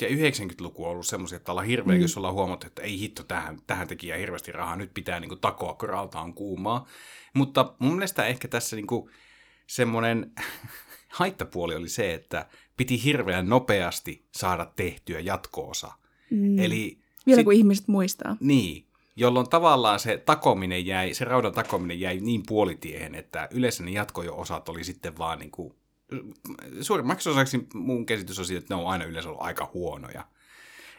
ja 0.00 0.30
90-luku 0.30 0.84
ollut 0.84 1.06
semmoisia, 1.06 1.36
että 1.36 1.52
ollaan 1.52 1.66
hirveä, 1.66 1.94
mm. 1.94 2.02
jos 2.02 2.16
ollaan 2.16 2.34
huomattu, 2.34 2.66
että 2.66 2.82
ei 2.82 2.98
hitto, 2.98 3.22
tähän, 3.22 3.58
tähän 3.66 3.88
tekijä 3.88 4.16
hirveästi 4.16 4.52
rahaa, 4.52 4.76
nyt 4.76 4.94
pitää 4.94 5.20
niin 5.20 5.28
kuin, 5.28 5.40
takoa, 5.40 5.74
kun 5.74 5.88
rauta 5.88 6.20
on 6.20 6.34
kuumaa. 6.34 6.86
Mutta 7.34 7.74
mun 7.78 7.92
mielestä 7.92 8.26
ehkä 8.26 8.48
tässä 8.48 8.76
niin 8.76 8.86
kuin, 8.86 9.10
semmoinen 9.66 10.32
haittapuoli 11.18 11.74
oli 11.74 11.88
se, 11.88 12.14
että 12.14 12.46
piti 12.76 13.04
hirveän 13.04 13.48
nopeasti 13.48 14.24
saada 14.34 14.72
tehtyä 14.76 15.20
jatkoosa. 15.20 15.92
Mm. 16.30 16.58
Eli 16.58 16.98
Vielä 17.26 17.44
kun 17.44 17.52
ihmiset 17.52 17.88
muistaa. 17.88 18.36
Niin, 18.40 18.87
jolloin 19.18 19.48
tavallaan 19.48 20.00
se 20.00 20.22
takominen 20.26 20.86
jäi, 20.86 21.14
se 21.14 21.24
raudan 21.24 21.52
takominen 21.52 22.00
jäi 22.00 22.20
niin 22.20 22.42
puolitiehen, 22.46 23.14
että 23.14 23.48
yleensä 23.50 23.84
ne 23.84 23.90
jatkojo-osat 23.90 24.68
oli 24.68 24.84
sitten 24.84 25.18
vaan 25.18 25.38
niin 25.38 25.50
kuin, 25.50 25.74
suurimmaksi 26.80 27.28
osaksi 27.28 27.66
mun 27.74 28.06
käsitys 28.06 28.38
on 28.38 28.44
siitä, 28.44 28.58
että 28.58 28.74
ne 28.74 28.80
on 28.80 28.90
aina 28.90 29.04
yleensä 29.04 29.28
ollut 29.28 29.42
aika 29.42 29.70
huonoja. 29.74 30.24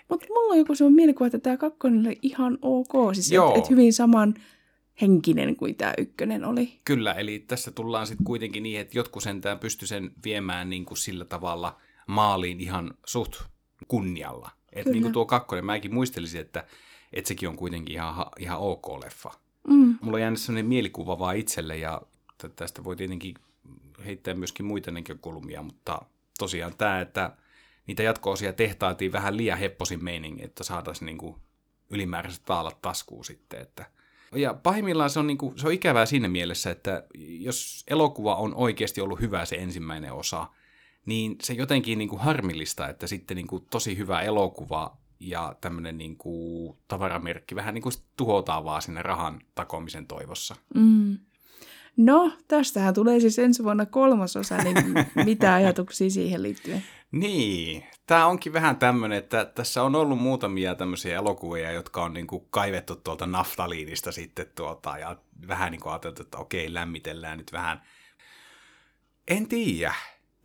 Mutta 0.09 0.25
mulla 0.29 0.53
on 0.53 0.57
joku 0.57 0.75
sellainen 0.75 0.95
mielikuva, 0.95 1.27
että 1.27 1.39
tämä 1.39 1.57
kakkonen 1.57 2.07
oli 2.07 2.19
ihan 2.21 2.57
ok. 2.61 2.91
Siis 3.13 3.31
että 3.31 3.59
et 3.59 3.69
hyvin 3.69 3.93
saman 3.93 4.33
henkinen 5.01 5.55
kuin 5.55 5.75
tämä 5.75 5.93
ykkönen 5.97 6.45
oli. 6.45 6.79
Kyllä, 6.85 7.13
eli 7.13 7.39
tässä 7.39 7.71
tullaan 7.71 8.07
sitten 8.07 8.25
kuitenkin 8.25 8.63
niin, 8.63 8.79
että 8.79 8.97
jotkut 8.97 9.23
sentään 9.23 9.59
pysty 9.59 9.88
sen 9.88 10.11
viemään 10.23 10.69
niin 10.69 10.85
kuin 10.85 10.97
sillä 10.97 11.25
tavalla 11.25 11.77
maaliin 12.07 12.59
ihan 12.59 12.93
suht 13.05 13.41
kunnialla. 13.88 14.51
Että 14.73 14.91
niin 14.91 15.01
kuin 15.01 15.13
tuo 15.13 15.25
kakkonen, 15.25 15.65
mäkin 15.65 15.93
muistelisin, 15.93 16.41
että, 16.41 16.65
että 17.13 17.27
sekin 17.27 17.49
on 17.49 17.55
kuitenkin 17.55 17.95
ihan, 17.95 18.25
ihan 18.39 18.59
ok 18.59 19.03
leffa. 19.03 19.31
Mm. 19.67 19.97
Mulla 20.01 20.15
on 20.15 20.21
jäänyt 20.21 20.39
sellainen 20.39 20.65
mielikuva 20.65 21.19
vaan 21.19 21.37
itselle 21.37 21.77
ja 21.77 22.01
tästä 22.55 22.83
voi 22.83 22.95
tietenkin 22.95 23.35
heittää 24.05 24.33
myöskin 24.33 24.65
muita 24.65 24.91
näkökulmia, 24.91 25.61
mutta 25.61 26.01
tosiaan 26.39 26.77
tämä, 26.77 27.01
että 27.01 27.35
niitä 27.87 28.03
jatko-osia 28.03 28.53
tehtaatiin 28.53 29.11
vähän 29.11 29.37
liian 29.37 29.57
hepposin 29.57 30.03
meiningin, 30.03 30.45
että 30.45 30.63
saataisiin 30.63 31.05
niin 31.05 31.17
kuin 31.17 31.35
ylimääräiset 31.89 32.41
taalat 32.45 32.81
taskuun 32.81 33.25
sitten, 33.25 33.61
että 33.61 33.85
ja 34.35 34.53
pahimmillaan 34.53 35.09
se 35.09 35.19
on, 35.19 35.27
niin 35.27 35.37
kuin, 35.37 35.59
se 35.59 35.67
on 35.67 35.73
ikävää 35.73 36.05
siinä 36.05 36.27
mielessä, 36.27 36.71
että 36.71 37.03
jos 37.17 37.83
elokuva 37.87 38.35
on 38.35 38.55
oikeasti 38.55 39.01
ollut 39.01 39.19
hyvä 39.19 39.45
se 39.45 39.55
ensimmäinen 39.55 40.13
osa, 40.13 40.47
niin 41.05 41.35
se 41.43 41.53
jotenkin 41.53 41.97
niin 41.97 42.09
kuin 42.09 42.21
harmillista, 42.21 42.89
että 42.89 43.07
sitten 43.07 43.37
niin 43.37 43.47
kuin 43.47 43.65
tosi 43.69 43.97
hyvä 43.97 44.21
elokuva 44.21 44.97
ja 45.19 45.55
tämmöinen 45.61 45.97
niin 45.97 46.17
kuin 46.17 46.77
tavaramerkki 46.88 47.55
vähän 47.55 47.73
niin 47.73 47.81
kuin 47.81 47.93
tuhotaan 48.17 48.65
vaan 48.65 48.81
sinne 48.81 49.01
rahan 49.01 49.41
takomisen 49.55 50.07
toivossa. 50.07 50.55
Mm. 50.75 51.17
No, 51.97 52.31
tästähän 52.47 52.93
tulee 52.93 53.19
siis 53.19 53.39
ensi 53.39 53.63
vuonna 53.63 53.85
kolmasosa, 53.85 54.57
niin 54.57 54.75
mitä 55.25 55.53
ajatuksia 55.53 56.09
siihen 56.09 56.43
liittyen? 56.43 56.83
Niin, 57.11 57.83
tämä 58.07 58.27
onkin 58.27 58.53
vähän 58.53 58.77
tämmöinen, 58.77 59.17
että 59.17 59.45
tässä 59.45 59.83
on 59.83 59.95
ollut 59.95 60.19
muutamia 60.19 60.75
tämmöisiä 60.75 61.15
elokuvia, 61.15 61.71
jotka 61.71 62.03
on 62.03 62.13
niinku 62.13 62.39
kaivettu 62.39 62.95
tuolta 62.95 63.25
naftaliinista 63.25 64.11
sitten 64.11 64.45
tuota, 64.55 64.97
ja 64.97 65.17
vähän 65.47 65.71
niin 65.71 65.81
kuin 65.81 65.91
ajateltu, 65.91 66.21
että 66.21 66.38
okei, 66.38 66.73
lämmitellään 66.73 67.38
nyt 67.38 67.51
vähän. 67.51 67.81
En 69.27 69.47
tiedä. 69.47 69.93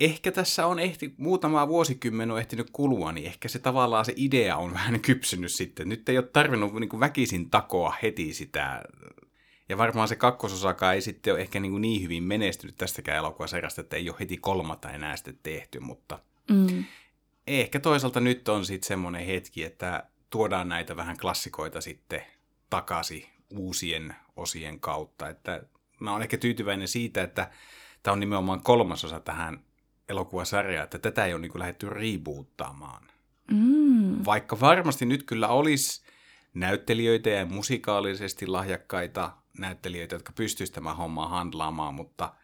Ehkä 0.01 0.33
tässä 0.33 0.67
on 0.67 0.79
ehti, 0.79 1.15
muutama 1.17 1.69
vuosikymmen 1.69 2.31
on 2.31 2.39
ehtinyt 2.39 2.71
kulua, 2.71 3.13
niin 3.13 3.27
ehkä 3.27 3.49
se 3.49 3.59
tavallaan 3.59 4.05
se 4.05 4.13
idea 4.17 4.57
on 4.57 4.73
vähän 4.79 5.01
kypsynyt 5.01 5.53
sitten. 5.53 5.89
Nyt 5.89 6.09
ei 6.09 6.19
ole 6.19 6.27
tarvinnut 6.27 6.75
niin 6.75 6.89
kuin 6.89 7.01
väkisin 7.01 7.51
takoa 7.51 7.95
heti 8.03 8.35
sitä. 8.35 8.83
Ja 9.69 9.79
varmaan 9.79 10.09
se 10.09 10.17
kakkososakaan 10.17 10.95
ei 10.95 11.01
sitten 11.01 11.33
ole 11.33 11.41
ehkä 11.41 11.61
niin, 11.61 11.73
kuin 11.73 11.83
niin 11.83 12.03
hyvin 12.03 12.23
menestynyt 12.23 12.77
tästäkään 12.77 13.19
elokuvasarjasta, 13.19 13.81
että 13.81 13.97
ei 13.97 14.11
ole 14.11 14.17
heti 14.21 14.37
kolmatta 14.37 14.91
enää 14.91 15.17
sitten 15.17 15.39
tehty, 15.43 15.81
mutta 15.81 16.19
Mm. 16.51 16.85
ehkä 17.47 17.81
toisaalta 17.81 18.21
nyt 18.21 18.49
on 18.49 18.67
sitten 18.67 18.89
semmoinen 18.89 19.27
hetki, 19.27 19.65
että 19.65 20.05
tuodaan 20.31 20.69
näitä 20.69 20.97
vähän 20.97 21.17
klassikoita 21.17 21.81
sitten 21.81 22.23
takaisin 22.71 23.27
uusien 23.57 24.17
osien 24.37 24.81
kautta. 24.81 25.29
Että 25.29 25.63
mä 26.01 26.13
oon 26.13 26.23
ehkä 26.23 26.39
tyytyväinen 26.39 26.89
siitä, 26.89 27.23
että 27.23 27.51
tämä 28.03 28.13
on 28.13 28.21
nimenomaan 28.21 28.63
kolmasosa 28.63 29.21
tähän 29.21 29.61
elokuvasarjaan, 30.09 30.85
että 30.85 30.99
tätä 30.99 31.27
ei 31.27 31.35
ole 31.35 31.41
niin 31.41 31.59
lähdetty 31.59 31.91
reboottaamaan. 31.91 33.09
Mm. 33.51 34.25
Vaikka 34.25 34.61
varmasti 34.61 35.07
nyt 35.07 35.23
kyllä 35.23 35.49
olisi 35.49 36.05
näyttelijöitä 36.55 37.31
ja 37.31 37.47
musikaalisesti 37.47 38.47
lahjakkaita 38.47 39.33
näyttelijöitä, 39.59 40.15
jotka 40.15 40.33
pystyisivät 40.33 40.75
tämän 40.75 40.97
hommaa 40.97 41.29
handlaamaan, 41.29 41.95
mutta 41.95 42.35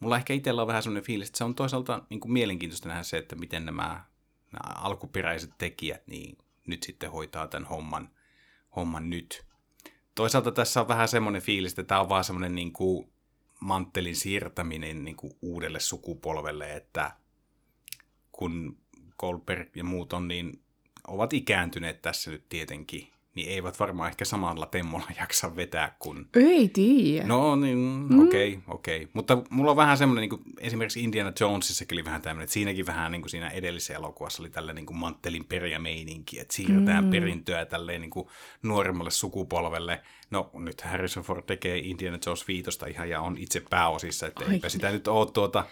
mulla 0.00 0.16
ehkä 0.16 0.34
itsellä 0.34 0.62
on 0.62 0.68
vähän 0.68 0.82
sellainen 0.82 1.06
fiilis, 1.06 1.28
että 1.28 1.38
se 1.38 1.44
on 1.44 1.54
toisaalta 1.54 2.02
niin 2.10 2.20
kuin 2.20 2.32
mielenkiintoista 2.32 2.88
nähdä 2.88 3.02
se, 3.02 3.18
että 3.18 3.36
miten 3.36 3.66
nämä, 3.66 4.04
nämä 4.52 4.74
alkuperäiset 4.74 5.50
tekijät 5.58 6.06
niin 6.06 6.38
nyt 6.66 6.82
sitten 6.82 7.10
hoitaa 7.10 7.46
tämän 7.46 7.68
homman, 7.68 8.10
homman 8.76 9.10
nyt. 9.10 9.44
Toisaalta 10.14 10.52
tässä 10.52 10.80
on 10.80 10.88
vähän 10.88 11.08
semmoinen 11.08 11.42
fiilis, 11.42 11.72
että 11.72 11.84
tämä 11.84 12.00
on 12.00 12.08
vaan 12.08 12.24
semmoinen 12.24 12.54
niin 12.54 12.72
kuin 12.72 13.12
manttelin 13.60 14.16
siirtäminen 14.16 15.04
niin 15.04 15.16
kuin 15.16 15.32
uudelle 15.42 15.80
sukupolvelle, 15.80 16.72
että 16.72 17.12
kun 18.32 18.78
Goldberg 19.18 19.76
ja 19.76 19.84
muut 19.84 20.12
on, 20.12 20.28
niin 20.28 20.62
ovat 21.08 21.32
ikääntyneet 21.32 22.02
tässä 22.02 22.30
nyt 22.30 22.48
tietenkin, 22.48 23.08
niin 23.38 23.50
eivät 23.50 23.80
varmaan 23.80 24.10
ehkä 24.10 24.24
samalla 24.24 24.66
temmolla 24.66 25.06
jaksa 25.20 25.56
vetää 25.56 25.96
kuin... 25.98 26.26
Ei 26.36 26.68
tiedä. 26.68 27.26
No 27.26 27.56
niin, 27.56 27.78
Mm. 27.78 28.26
okei, 28.28 28.52
okay, 28.52 28.62
okei. 28.74 28.96
Okay. 28.96 29.08
Mutta 29.12 29.42
mulla 29.50 29.70
on 29.70 29.76
vähän 29.76 29.98
semmoinen, 29.98 30.20
niin 30.20 30.30
kuin, 30.30 30.42
esimerkiksi 30.60 31.04
Indiana 31.04 31.32
Jonesissakin 31.40 31.96
oli 31.96 32.04
vähän 32.04 32.22
tämmöinen, 32.22 32.44
että 32.44 32.52
siinäkin 32.54 32.86
vähän 32.86 33.12
niin 33.12 33.22
kuin 33.22 33.30
siinä 33.30 33.48
edellisessä 33.48 33.94
elokuvassa 33.94 34.42
oli 34.42 34.50
tällainen 34.50 34.76
niin 34.76 34.86
kuin 34.86 34.96
manttelin 34.96 35.44
perijämeininki, 35.44 36.40
että 36.40 36.54
siirretään 36.54 37.04
Mm. 37.04 37.10
perintöä 37.10 37.66
tälleen 37.66 38.00
niin 38.00 38.10
kuin 38.10 38.28
nuoremmalle 38.62 39.10
sukupolvelle. 39.10 40.00
No 40.30 40.50
nyt 40.54 40.80
Harrison 40.80 41.22
Ford 41.24 41.42
tekee 41.42 41.78
Indiana 41.78 42.18
Jones 42.26 42.48
viitosta 42.48 42.86
ihan 42.86 43.10
ja 43.10 43.20
on 43.20 43.38
itse 43.38 43.62
pääosissa, 43.70 44.26
että 44.26 44.44
eipä 44.44 44.54
Oikein. 44.54 44.70
sitä 44.70 44.90
nyt 44.90 45.08
ole 45.08 45.30
tuota... 45.30 45.64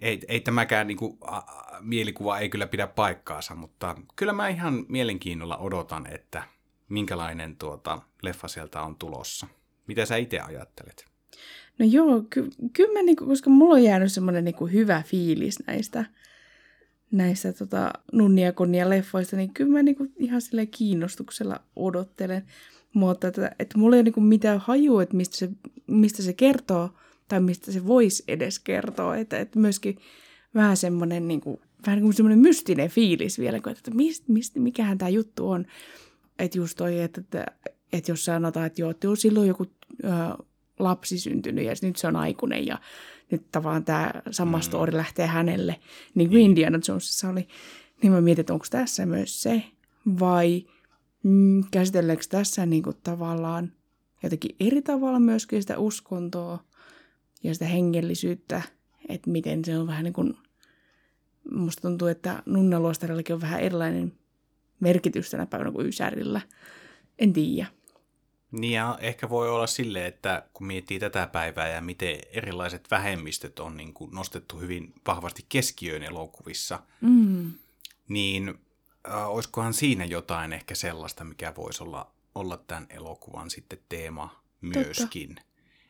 Ei, 0.00 0.20
ei 0.28 0.40
tämäkään 0.40 0.86
niin 0.86 0.96
kuin, 0.96 1.18
a, 1.20 1.40
mielikuva 1.80 2.38
ei 2.38 2.48
kyllä 2.48 2.66
pidä 2.66 2.86
paikkaansa, 2.86 3.54
mutta 3.54 3.96
kyllä 4.16 4.32
mä 4.32 4.48
ihan 4.48 4.86
mielenkiinnolla 4.88 5.56
odotan, 5.56 6.06
että 6.06 6.42
minkälainen 6.88 7.56
tuota 7.56 8.02
leffa 8.22 8.48
sieltä 8.48 8.82
on 8.82 8.96
tulossa. 8.96 9.46
Mitä 9.86 10.06
sä 10.06 10.16
itse 10.16 10.40
ajattelet? 10.40 11.04
No 11.78 11.86
joo, 11.86 12.22
ky- 12.30 12.50
kyllä 12.72 12.92
mä 12.92 13.02
niinku, 13.02 13.26
koska 13.26 13.50
mulla 13.50 13.74
on 13.74 13.82
jäänyt 13.82 14.12
semmoinen 14.12 14.44
niinku 14.44 14.66
hyvä 14.66 15.02
fiilis 15.06 15.58
näistä, 15.66 16.04
näistä 17.10 17.52
tota, 17.52 17.92
nunnia 18.12 18.52
konnia 18.52 18.90
leffoista, 18.90 19.36
niin 19.36 19.54
kyllä 19.54 19.72
mä 19.72 19.82
niinku 19.82 20.06
ihan 20.16 20.40
sille 20.40 20.66
kiinnostuksella 20.66 21.60
odottelen. 21.76 22.46
Mutta 22.94 23.28
että, 23.28 23.50
että 23.58 23.78
mulla 23.78 23.96
ei 23.96 23.98
ole 23.98 24.04
niinku 24.04 24.20
mitään 24.20 24.58
hajua, 24.58 25.02
että 25.02 25.16
mistä 25.16 25.36
se, 25.36 25.48
mistä 25.86 26.22
se 26.22 26.32
kertoo 26.32 26.90
tai 27.28 27.40
mistä 27.40 27.72
se 27.72 27.86
voisi 27.86 28.24
edes 28.28 28.58
kertoa. 28.58 29.16
Että, 29.16 29.38
että 29.38 29.58
myöskin 29.58 29.98
vähän 30.54 30.76
semmoinen 30.76 31.28
niinku, 31.28 31.60
vähän 31.86 31.96
niin 31.96 32.04
kuin 32.04 32.14
semmoinen 32.14 32.38
mystinen 32.38 32.90
fiilis 32.90 33.38
vielä, 33.38 33.56
että 33.56 33.90
mist, 33.94 34.28
mist, 34.28 34.56
mikähän 34.56 34.98
tämä 34.98 35.08
juttu 35.08 35.50
on. 35.50 35.66
Että 36.38 36.58
just 36.58 36.76
toi, 36.76 37.00
että, 37.00 37.20
että, 37.20 37.46
että 37.92 38.10
jos 38.12 38.24
sanotaan, 38.24 38.66
että 38.66 38.80
joo, 38.80 38.90
että 38.90 39.06
joo, 39.06 39.16
silloin 39.16 39.48
joku 39.48 39.66
ö, 40.04 40.08
lapsi 40.78 41.18
syntynyt 41.18 41.64
ja 41.64 41.72
nyt 41.82 41.96
se 41.96 42.06
on 42.06 42.16
aikuinen 42.16 42.66
ja 42.66 42.78
nyt 43.30 43.50
tavallaan 43.52 43.84
tämä 43.84 44.10
sama 44.30 44.56
Mm. 44.56 44.62
story 44.62 44.96
lähtee 44.96 45.26
hänelle, 45.26 45.80
niin 46.14 46.30
kuin 46.30 46.42
Indiana 46.42 46.78
Jonesissa 46.88 47.28
oli, 47.28 47.48
niin 48.02 48.12
mä 48.12 48.20
mietin, 48.20 48.40
että 48.40 48.52
onko 48.52 48.66
tässä 48.70 49.06
myös 49.06 49.42
se 49.42 49.62
vai 50.20 50.66
mm, 51.22 51.64
käsitelleekö 51.70 52.24
tässä 52.28 52.66
niin 52.66 52.82
kuin 52.82 52.96
tavallaan 53.02 53.72
jotenkin 54.22 54.56
eri 54.60 54.82
tavalla 54.82 55.18
myöskin 55.20 55.62
sitä 55.62 55.78
uskontoa 55.78 56.64
ja 57.44 57.54
sitä 57.54 57.64
hengellisyyttä, 57.66 58.62
että 59.08 59.30
miten 59.30 59.64
se 59.64 59.78
on 59.78 59.86
vähän 59.86 60.04
niin 60.04 60.12
kuin, 60.14 60.38
musta 61.50 61.82
tuntuu, 61.82 62.08
että 62.08 62.42
nunnaluostarillakin 62.46 63.34
on 63.34 63.40
vähän 63.40 63.60
erilainen 63.60 64.12
merkitys 64.80 65.30
tänä 65.30 65.46
päivänä 65.46 65.72
kuin 65.72 65.86
Ysärillä. 65.86 66.40
En 67.18 67.32
tiedä. 67.32 67.66
Niin 68.52 68.72
ja 68.72 68.98
ehkä 69.00 69.28
voi 69.28 69.50
olla 69.50 69.66
silleen, 69.66 70.06
että 70.06 70.42
kun 70.54 70.66
miettii 70.66 70.98
tätä 70.98 71.26
päivää 71.26 71.68
ja 71.68 71.80
miten 71.80 72.18
erilaiset 72.32 72.90
vähemmistöt 72.90 73.58
on 73.58 73.76
niin 73.76 73.94
kuin 73.94 74.10
nostettu 74.14 74.58
hyvin 74.58 74.94
vahvasti 75.06 75.46
keskiöön 75.48 76.02
elokuvissa, 76.02 76.80
Mm. 77.00 77.52
niin 78.08 78.54
äh, 79.08 79.28
olisikohan 79.30 79.74
siinä 79.74 80.04
jotain 80.04 80.52
ehkä 80.52 80.74
sellaista, 80.74 81.24
mikä 81.24 81.52
voisi 81.56 81.82
olla, 81.82 82.10
olla 82.34 82.56
tämän 82.56 82.86
elokuvan 82.90 83.50
sitten 83.50 83.78
teema 83.88 84.40
myöskin. 84.60 85.36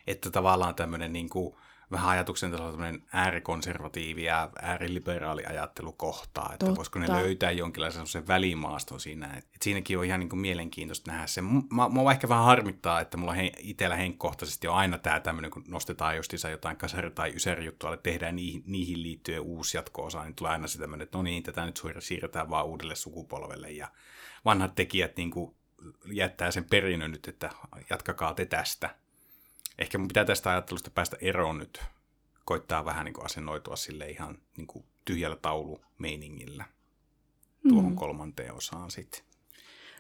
Että 0.07 0.31
tavallaan 0.31 0.75
tämmöinen 0.75 1.13
niin 1.13 1.29
kuin, 1.29 1.57
vähän 1.91 2.11
ajatuksen 2.11 2.51
tämmöinen 2.51 3.03
äärikonservatiivi 3.13 4.25
ja 4.25 4.51
ääriliberaali 4.63 5.45
ajattelu 5.47 5.93
kohtaa, 5.93 6.51
että 6.53 6.67
Totta. 6.67 6.77
voisiko 6.77 6.99
ne 6.99 7.09
löytää 7.09 7.51
jonkinlaisen 7.51 7.95
semmoisen 7.95 8.27
välimaaston 8.27 9.01
siinä. 9.01 9.27
Et, 9.27 9.45
et 9.55 9.63
siinäkin 9.63 9.99
on 9.99 10.05
ihan 10.05 10.21
niin 10.21 10.29
kuin 10.29 10.41
mielenkiintoista 10.41 11.11
nähdä 11.11 11.27
se. 11.27 11.41
Mä, 11.43 11.89
mua 11.89 12.13
ehkä 12.13 12.29
vähän 12.29 12.45
harmittaa, 12.45 13.01
että 13.01 13.17
mulla 13.17 13.33
he, 13.33 13.53
itsellä 13.59 13.97
henkkohtaisesti 13.97 14.69
on 14.69 14.75
aina 14.75 14.99
tämä 14.99 15.21
tämmöinen, 15.21 15.51
kun 15.51 15.65
nostetaan 15.69 16.17
justiinsa 16.17 16.51
jotain 16.51 16.77
kasari- 16.77 17.11
tai 17.11 17.33
ysärijuttua, 17.35 17.95
että 17.95 18.11
tehdään 18.11 18.37
niihin, 18.37 18.63
niihin 18.67 19.03
liittyen 19.03 19.41
uusi 19.41 19.77
jatko-osa, 19.77 20.25
niin 20.25 20.35
tulee 20.35 20.53
aina 20.53 20.67
se 20.67 20.79
tämmöinen, 20.79 21.05
että 21.05 21.19
no 21.19 21.23
niin, 21.23 21.43
tätä 21.43 21.67
nyt 21.67 21.83
siirretään 21.99 22.51
vaan 22.51 22.67
uudelle 22.67 22.95
sukupolvelle 22.95 23.71
ja 23.71 23.89
vanhat 24.45 24.75
tekijät 24.75 25.17
niin 25.17 25.31
kuin 25.31 25.55
jättää 26.13 26.51
sen 26.51 26.65
perinnön 26.65 27.11
nyt, 27.11 27.29
että 27.29 27.51
jatkakaa 27.91 28.35
te 28.35 28.47
tästä 28.47 29.04
ehkä 29.79 29.99
mun 29.99 30.09
pitää 30.09 30.25
tästä 30.25 30.51
ajattelusta 30.51 30.91
päästä 30.91 31.17
eroon 31.21 31.59
nyt. 31.59 31.83
Koittaa 32.45 32.85
vähän 32.85 33.05
niin 33.05 33.15
kuin 33.15 33.25
asennoitua 33.25 33.77
sille 33.77 34.11
ihan 34.11 34.39
niin 34.57 34.67
kuin 34.67 34.85
tyhjällä 35.05 35.37
taulumeiningillä 35.37 36.65
tuohon 37.69 37.93
mm. 37.93 37.97
kolmanteen 37.97 38.55
osaan 38.55 38.91
sitten. 38.91 39.21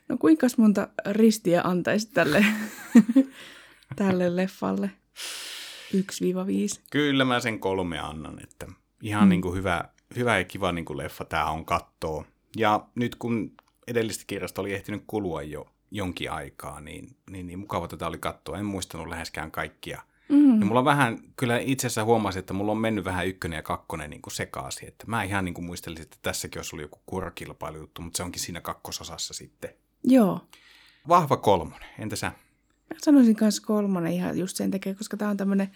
No 0.08 0.16
kuinka 0.16 0.46
monta 0.58 0.88
ristiä 1.10 1.62
antaisi 1.64 2.10
tälle, 2.10 2.46
tälle 3.96 4.36
leffalle? 4.36 4.90
1-5? 5.94 5.98
Kyllä 6.90 7.24
mä 7.24 7.40
sen 7.40 7.60
kolme 7.60 7.98
annan, 7.98 8.42
että 8.42 8.66
ihan 9.02 9.24
mm. 9.24 9.28
niin 9.28 9.42
kuin 9.42 9.54
hyvä, 9.54 9.84
hyvä 10.16 10.38
ja 10.38 10.44
kiva 10.44 10.72
niin 10.72 10.84
kuin 10.84 10.96
leffa 10.96 11.24
tämä 11.24 11.50
on 11.50 11.64
kattoo. 11.64 12.24
Ja 12.56 12.86
nyt 12.94 13.14
kun 13.14 13.52
edellistä 13.86 14.24
kirjasta 14.26 14.60
oli 14.60 14.72
ehtinyt 14.72 15.04
kulua 15.06 15.42
jo 15.42 15.73
jonkin 15.94 16.30
aikaa, 16.30 16.80
niin, 16.80 17.16
niin, 17.30 17.46
niin 17.46 17.58
mukava 17.58 17.88
tätä 17.88 18.06
oli 18.06 18.18
katsoa. 18.18 18.58
En 18.58 18.64
muistanut 18.64 19.08
läheskään 19.08 19.50
kaikkia. 19.50 20.02
Mm. 20.28 20.60
Ja 20.60 20.66
mulla 20.66 20.78
on 20.78 20.84
vähän, 20.84 21.18
kyllä 21.36 21.58
itse 21.58 21.86
asiassa 21.86 22.04
huomasin, 22.04 22.40
että 22.40 22.54
mulla 22.54 22.72
on 22.72 22.78
mennyt 22.78 23.04
vähän 23.04 23.26
ykkönen 23.26 23.56
ja 23.56 23.62
kakkonen 23.62 24.10
niin 24.10 24.22
kuin 24.22 24.34
sekaisin. 24.34 24.88
Että 24.88 25.04
mä 25.06 25.22
ihan 25.22 25.44
niin 25.44 25.54
kuin 25.54 25.64
muistelisin, 25.64 26.02
että 26.02 26.16
tässäkin 26.22 26.58
olisi 26.58 26.76
ollut 26.76 26.84
joku 26.84 27.00
kurkilpailujuttu, 27.06 28.02
mutta 28.02 28.16
se 28.16 28.22
onkin 28.22 28.42
siinä 28.42 28.60
kakkososassa 28.60 29.34
sitten. 29.34 29.70
Joo. 30.04 30.40
Vahva 31.08 31.36
kolmonen, 31.36 31.88
entä 31.98 32.16
sä? 32.16 32.32
Mä 32.90 32.96
sanoisin 32.98 33.36
myös 33.40 33.60
kolmonen 33.60 34.12
ihan 34.12 34.38
just 34.38 34.56
sen 34.56 34.70
takia, 34.70 34.94
koska 34.94 35.16
tämä 35.16 35.30
on 35.30 35.36
tämmöinen 35.36 35.70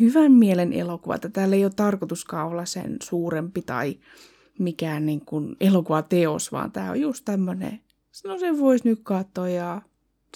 hyvän 0.00 0.32
mielen 0.32 0.72
elokuva, 0.72 1.14
että 1.14 1.28
täällä 1.28 1.56
ei 1.56 1.64
ole 1.64 1.72
tarkoituskaan 1.76 2.48
olla 2.48 2.64
sen 2.64 2.96
suurempi 3.02 3.62
tai 3.62 3.98
mikään 4.58 5.06
niin 5.06 5.20
kuin 5.20 5.56
elokuvateos, 5.60 6.52
vaan 6.52 6.72
tämä 6.72 6.90
on 6.90 7.00
just 7.00 7.24
tämmöinen 7.24 7.80
no 8.24 8.38
sen 8.38 8.58
voisi 8.58 8.88
nyt 8.88 9.00
katsoa 9.02 9.48
ja 9.48 9.82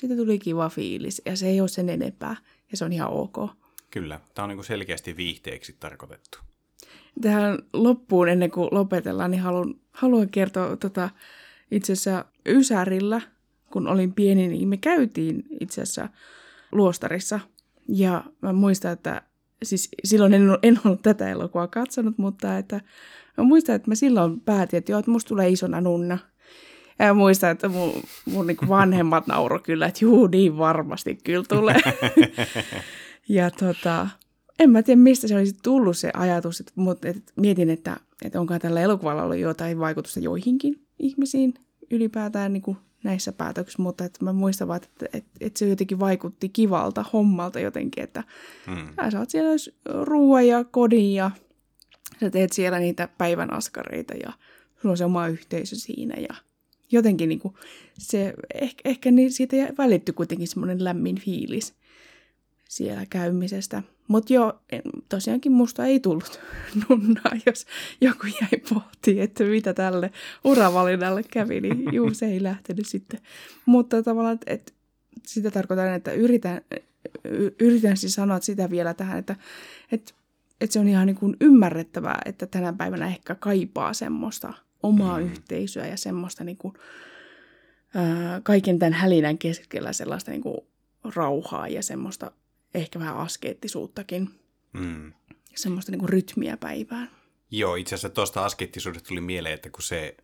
sitten 0.00 0.19
tuli 0.19 0.38
kiva 0.38 0.69
fiilis 0.69 1.23
ja 1.26 1.37
se 1.37 1.49
ei 1.49 1.61
ole 1.61 1.69
sen 1.69 1.88
enempää 1.88 2.37
ja 2.71 2.76
se 2.76 2.85
on 2.85 2.93
ihan 2.93 3.11
ok. 3.11 3.37
Kyllä, 3.90 4.21
tämä 4.35 4.45
on 4.45 4.57
niin 4.57 4.64
selkeästi 4.64 5.16
viihteeksi 5.16 5.76
tarkoitettu. 5.81 6.38
Tähän 7.21 7.59
loppuun 7.73 8.28
ennen 8.28 8.50
kuin 8.50 8.69
lopetellaan, 8.71 9.31
niin 9.31 9.40
haluan, 9.40 9.75
haluan 9.93 10.28
kertoa 10.28 10.76
tota, 10.76 11.11
itse 11.71 11.93
asiassa 11.93 12.25
Ysärillä, 12.49 13.21
kun 13.73 13.88
olin 13.88 14.12
pieni, 14.12 14.49
niin 14.49 14.69
me 14.69 14.76
käytiin 14.76 15.45
itse 15.61 15.83
asiassa 15.83 16.09
luostarissa. 16.73 17.40
Ja 17.88 18.25
mä 18.43 18.52
muistan, 18.52 18.93
että 18.93 19.23
siis 19.62 19.88
silloin 20.04 20.35
en, 20.35 20.43
en 20.62 20.81
ollut 20.85 21.02
tätä 21.02 21.31
elokuvaa 21.31 21.69
katsonut, 21.69 22.19
mutta 22.19 22.59
että 22.59 22.81
mä 23.37 23.45
muistan, 23.45 23.75
että 23.75 23.90
mä 23.90 23.95
silloin 23.95 24.40
päätin, 24.40 24.78
että 24.78 24.93
joo, 24.93 24.99
että 24.99 25.11
musta 25.11 25.28
tulee 25.28 25.49
isona 25.49 25.81
nunna– 25.81 26.19
ja 26.99 27.15
muistan, 27.15 27.51
että 27.51 27.69
mun, 27.69 27.93
mun 28.25 28.47
niin 28.47 28.69
vanhemmat 28.69 29.27
nauro 29.27 29.59
kyllä, 29.59 29.87
että 29.87 30.05
juu, 30.05 30.27
niin 30.27 30.59
varmasti 30.59 31.19
kyllä 31.25 31.45
tulee. 31.49 31.81
ja 33.29 33.51
tota, 33.51 34.09
en 34.59 34.71
mä 34.71 34.83
tiedä, 34.83 35.01
mistä 35.01 35.29
se 35.29 35.37
olisi 35.37 35.57
tullut 35.63 35.99
se 35.99 36.11
ajatus, 36.15 36.61
että, 36.61 36.73
mutta 36.75 37.09
että 37.09 37.33
mietin, 37.37 37.71
että, 37.71 37.97
että 38.25 38.40
onko 38.40 38.59
tällä 38.59 38.81
elokuvalla 38.81 39.23
ollut 39.23 39.38
jotain 39.38 39.79
vaikutusta 39.79 40.21
joihinkin 40.21 40.87
ihmisiin 40.99 41.55
ylipäätään 41.90 42.53
niin 42.53 42.62
kuin 42.62 42.77
näissä 43.05 43.33
päätöksissä, 43.33 43.83
mutta 43.83 44.05
että 44.05 44.25
mä 44.25 44.33
muistan 44.33 44.68
vaan, 44.68 44.81
että, 44.83 45.07
että, 45.12 45.31
että 45.40 45.59
se 45.59 45.68
jotenkin 45.68 46.01
vaikutti 46.01 46.49
kivalta 46.49 47.05
hommalta 47.12 47.61
jotenkin, 47.61 48.05
että 48.05 48.25
hmm. 48.66 48.88
sä 48.97 49.11
saat 49.11 49.31
siellä 49.31 49.51
ruoan 50.03 50.47
ja 50.47 50.64
kodin 50.64 51.14
ja 51.14 51.31
sä 52.21 52.31
teet 52.31 52.53
siellä 52.53 52.79
niitä 52.79 53.09
päivän 53.18 53.53
askareita 53.53 54.14
ja 54.14 54.33
sulla 54.83 54.92
on 54.92 54.97
se 54.97 55.05
oma 55.05 55.29
yhteisö 55.29 55.77
siinä 55.77 56.14
ja 56.21 56.35
jotenkin 56.94 57.28
niin 57.28 57.38
kuin 57.38 57.54
se, 57.98 58.35
ehkä, 58.54 58.88
ehkä 58.88 59.11
niin 59.11 59.33
siitä 59.33 59.57
välittyi 59.78 60.14
kuitenkin 60.14 60.48
semmoinen 60.48 60.85
lämmin 60.85 61.20
fiilis 61.20 61.74
siellä 62.68 63.07
käymisestä. 63.11 63.83
Mutta 64.09 64.33
joo, 64.33 64.61
tosiaankin 65.09 65.52
musta 65.52 65.85
ei 65.87 66.00
tullut 66.00 66.40
nunnaa, 66.88 67.33
jos 67.46 67.66
joku 68.00 68.26
jäi 68.26 68.61
pohtiin, 68.74 69.22
että 69.22 69.44
mitä 69.44 69.74
tälle 69.74 70.11
uravalinnalle 70.44 71.22
kävi, 71.22 71.61
niin 71.61 71.94
juu, 71.94 72.14
se 72.14 72.26
ei 72.26 72.42
lähtenyt 72.42 72.87
sitten. 72.87 73.20
Mutta 73.66 74.02
tavallaan, 74.02 74.38
että 74.46 74.72
sitä 75.26 75.50
tarkoitan, 75.50 75.94
että 75.94 76.12
yritän, 76.12 76.61
yritän 77.61 77.96
siis 77.96 78.14
sanoa 78.14 78.40
sitä 78.40 78.70
vielä 78.70 78.94
tähän, 78.94 79.18
että, 79.18 79.37
että, 79.92 80.14
että 80.61 80.72
se 80.72 80.80
on 80.80 80.88
ihan 80.88 81.07
niin 81.07 81.16
kuin 81.16 81.37
ymmärrettävää, 81.40 82.22
että 82.24 82.46
tänä 82.46 82.72
päivänä 82.72 83.07
ehkä 83.07 83.35
kaipaa 83.35 83.92
semmoista 83.92 84.52
omaa 84.85 85.20
mm. 85.20 85.27
yhteisöä 85.27 85.87
ja 85.87 85.97
semmoista 85.97 86.44
niin 86.44 86.57
kuin, 86.57 86.75
ää, 87.94 88.40
kaiken 88.40 88.79
tämän 88.79 88.92
hälinän 88.92 89.38
keskellä 89.38 89.92
sellaista 89.92 90.31
niin 90.31 90.42
kuin, 90.42 90.59
rauhaa 91.14 91.68
ja 91.68 91.83
semmoista 91.83 92.31
ehkä 92.75 92.99
vähän 92.99 93.16
askeettisuuttakin. 93.16 94.31
Mm. 94.73 95.12
Semmoista 95.55 95.92
niin 95.92 95.99
kuin, 95.99 96.09
rytmiä 96.09 96.57
päivään. 96.57 97.11
Joo, 97.51 97.77
itse 97.77 97.94
asiassa 97.94 98.09
tuosta 98.09 98.44
askeettisuudesta 98.44 99.09
tuli 99.09 99.20
mieleen, 99.20 99.55
että 99.55 99.70
kun 99.70 99.83
se 99.83 100.16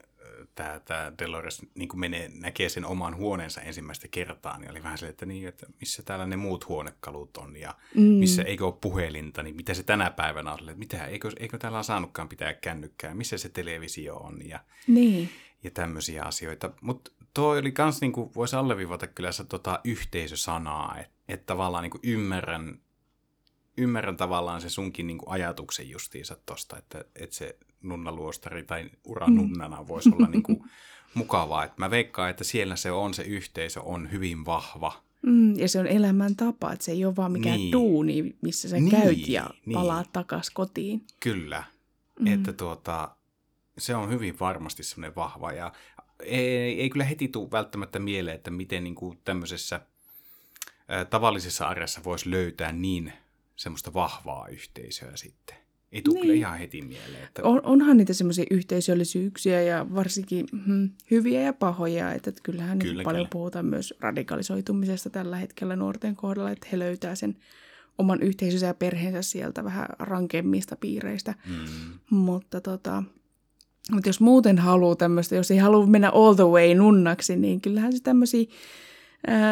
tämä, 0.54 0.80
tämä 0.84 1.12
Delores 1.18 1.62
niin 1.74 1.88
kuin 1.88 2.00
menee, 2.00 2.30
näkee 2.34 2.68
sen 2.68 2.84
oman 2.84 3.16
huoneensa 3.16 3.60
ensimmäistä 3.60 4.08
kertaa, 4.08 4.58
niin 4.58 4.70
oli 4.70 4.82
vähän 4.82 4.98
se, 4.98 5.08
että, 5.08 5.26
niin, 5.26 5.48
että 5.48 5.66
missä 5.80 6.02
täällä 6.02 6.26
ne 6.26 6.36
muut 6.36 6.68
huonekalut 6.68 7.36
on 7.36 7.56
ja 7.56 7.74
mm. 7.94 8.02
missä 8.02 8.42
eikö 8.42 8.66
ole 8.66 8.74
puhelinta, 8.80 9.42
niin 9.42 9.56
mitä 9.56 9.74
se 9.74 9.82
tänä 9.82 10.10
päivänä 10.10 10.52
on, 10.52 10.58
että 10.58 10.74
mitä, 10.74 11.06
eikö, 11.06 11.30
eikö 11.40 11.58
täällä 11.58 11.78
on 11.78 11.84
saanutkaan 11.84 12.28
pitää 12.28 12.54
kännykkää, 12.54 13.14
missä 13.14 13.38
se 13.38 13.48
televisio 13.48 14.16
on 14.16 14.48
ja, 14.48 14.60
niin. 14.86 15.28
ja 15.62 15.70
tämmöisiä 15.70 16.24
asioita. 16.24 16.70
Mutta 16.80 17.10
tuo 17.34 17.48
oli 17.48 17.72
kans, 17.72 18.00
niin 18.00 18.12
kuin, 18.12 18.30
voisi 18.34 18.56
alleviivata 18.56 19.06
kyllä 19.06 19.32
se 19.32 19.44
tota, 19.44 19.80
yhteisösanaa, 19.84 20.98
että 20.98 21.12
et 21.28 21.46
tavallaan 21.46 21.82
niin 21.82 21.90
kuin 21.90 22.00
ymmärrän, 22.04 22.80
ymmärrän 23.76 24.16
tavallaan 24.16 24.60
se 24.60 24.68
sunkin 24.68 25.06
niin 25.06 25.18
kuin 25.18 25.30
ajatuksen 25.30 25.90
justiinsa 25.90 26.36
tosta, 26.46 26.78
että, 26.78 27.04
että 27.14 27.36
se 27.36 27.56
nunnaluostari 27.82 28.62
tai 28.62 28.90
uranunnana 29.04 29.80
mm. 29.80 29.88
voisi 29.88 30.10
olla 30.14 30.26
niin 30.26 30.42
kuin 30.42 30.64
mukavaa. 31.14 31.64
Et 31.64 31.78
mä 31.78 31.90
veikkaan, 31.90 32.30
että 32.30 32.44
siellä 32.44 32.76
se 32.76 32.90
on, 32.90 33.14
se 33.14 33.22
yhteisö 33.22 33.82
on 33.82 34.12
hyvin 34.12 34.46
vahva. 34.46 35.02
Mm, 35.22 35.58
ja 35.58 35.68
se 35.68 35.80
on 35.80 35.86
elämäntapa, 35.86 36.72
että 36.72 36.84
se 36.84 36.92
ei 36.92 37.04
ole 37.04 37.16
vaan 37.16 37.32
mikään 37.32 37.56
niin. 37.56 37.72
duuni, 37.72 38.36
missä 38.42 38.68
sä 38.68 38.76
niin, 38.76 38.90
käyt 38.90 39.28
ja 39.28 39.50
niin. 39.66 39.74
palaat 39.74 40.12
takas 40.12 40.50
kotiin. 40.50 41.06
Kyllä, 41.20 41.64
mm. 42.20 42.26
että 42.26 42.52
tuota, 42.52 43.16
se 43.78 43.94
on 43.94 44.10
hyvin 44.10 44.38
varmasti 44.40 44.82
semmoinen 44.82 45.16
vahva 45.16 45.52
ja 45.52 45.72
ei, 46.22 46.80
ei 46.80 46.90
kyllä 46.90 47.04
heti 47.04 47.28
tule 47.28 47.50
välttämättä 47.50 47.98
mieleen, 47.98 48.36
että 48.36 48.50
miten 48.50 48.84
niin 48.84 48.94
kuin 48.94 49.18
tämmöisessä 49.24 49.80
ä, 50.90 51.04
tavallisessa 51.04 51.66
arjessa 51.66 52.04
voisi 52.04 52.30
löytää 52.30 52.72
niin 52.72 53.12
semmoista 53.56 53.94
vahvaa 53.94 54.48
yhteisöä 54.48 55.16
sitten. 55.16 55.56
Ei 55.92 56.02
tule 56.02 56.14
niin. 56.14 56.22
kyllä 56.22 56.34
ihan 56.34 56.58
heti 56.58 56.82
mieleen. 56.82 57.24
Että... 57.24 57.42
On, 57.42 57.60
onhan 57.64 57.96
niitä 57.96 58.12
semmoisia 58.12 58.44
yhteisöllisyyksiä 58.50 59.62
ja 59.62 59.86
varsinkin 59.94 60.46
hmm, 60.66 60.90
hyviä 61.10 61.42
ja 61.42 61.52
pahoja. 61.52 62.12
Että 62.12 62.32
kyllähän 62.42 62.78
kyllä, 62.78 63.02
paljon 63.02 63.20
kyllä. 63.20 63.30
puhutaan 63.32 63.66
myös 63.66 63.94
radikalisoitumisesta 64.00 65.10
tällä 65.10 65.36
hetkellä 65.36 65.76
nuorten 65.76 66.16
kohdalla, 66.16 66.50
että 66.50 66.66
he 66.72 66.78
löytää 66.78 67.14
sen 67.14 67.36
oman 67.98 68.22
yhteisönsä 68.22 68.66
ja 68.66 68.74
perheensä 68.74 69.22
sieltä 69.22 69.64
vähän 69.64 69.86
rankemmista 69.98 70.76
piireistä. 70.76 71.34
Mm. 71.46 71.98
Mutta 72.10 72.60
tota, 72.60 73.02
mutta 73.90 74.08
jos 74.08 74.20
muuten 74.20 74.58
haluaa 74.58 74.96
tämmöistä, 74.96 75.36
jos 75.36 75.50
ei 75.50 75.58
halua 75.58 75.86
mennä 75.86 76.10
all 76.10 76.34
the 76.34 76.44
way 76.44 76.74
nunnaksi, 76.74 77.36
niin 77.36 77.60
kyllähän 77.60 77.92
se 77.92 78.02
tämmöisiä 78.02 78.44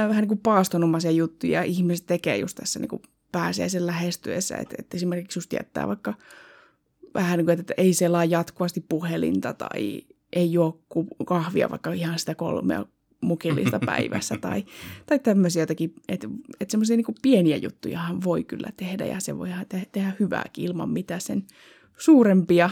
vähän 0.09 0.23
niin 0.23 0.29
kuin 0.29 0.41
paastonomaisia 0.41 1.11
juttuja 1.11 1.63
ihmiset 1.63 2.07
tekee 2.07 2.37
just 2.37 2.57
tässä 2.57 2.79
niin 2.79 2.89
kuin 2.89 3.03
pääsiäisen 3.33 3.87
lähestyessä, 3.87 4.57
että, 4.57 4.77
että 4.79 4.97
esimerkiksi 4.97 5.39
just 5.39 5.53
jättää 5.53 5.89
vaikka 5.89 6.15
vähän 7.15 7.39
niin 7.39 7.47
kuin, 7.47 7.61
että 7.61 7.75
ei 7.77 7.95
selaa 7.95 8.25
jatkuvasti 8.25 8.85
puhelinta 8.89 9.53
tai 9.53 10.03
ei 10.33 10.53
juo 10.53 10.81
kahvia 11.27 11.71
vaikka 11.71 11.93
ihan 11.93 12.19
sitä 12.19 12.35
kolmea 12.35 12.85
mukillista 13.21 13.79
päivässä 13.87 14.37
tai, 14.41 14.65
tai 15.07 15.19
tämmöisiä 15.19 15.63
jotakin, 15.63 15.95
että, 16.09 16.29
että 16.61 16.71
semmoisia 16.73 16.97
niin 16.97 17.07
pieniä 17.23 17.57
juttujahan 17.57 18.25
voi 18.25 18.45
kyllä 18.45 18.69
tehdä 18.77 19.07
ja 19.07 19.21
se 19.21 19.39
voi 19.39 19.49
te- 19.69 19.87
tehdä 19.93 20.13
hyvääkin 20.21 20.65
ilman 20.65 20.91
mitä 20.91 21.19
sen 21.19 21.47
suurempia 21.99 22.71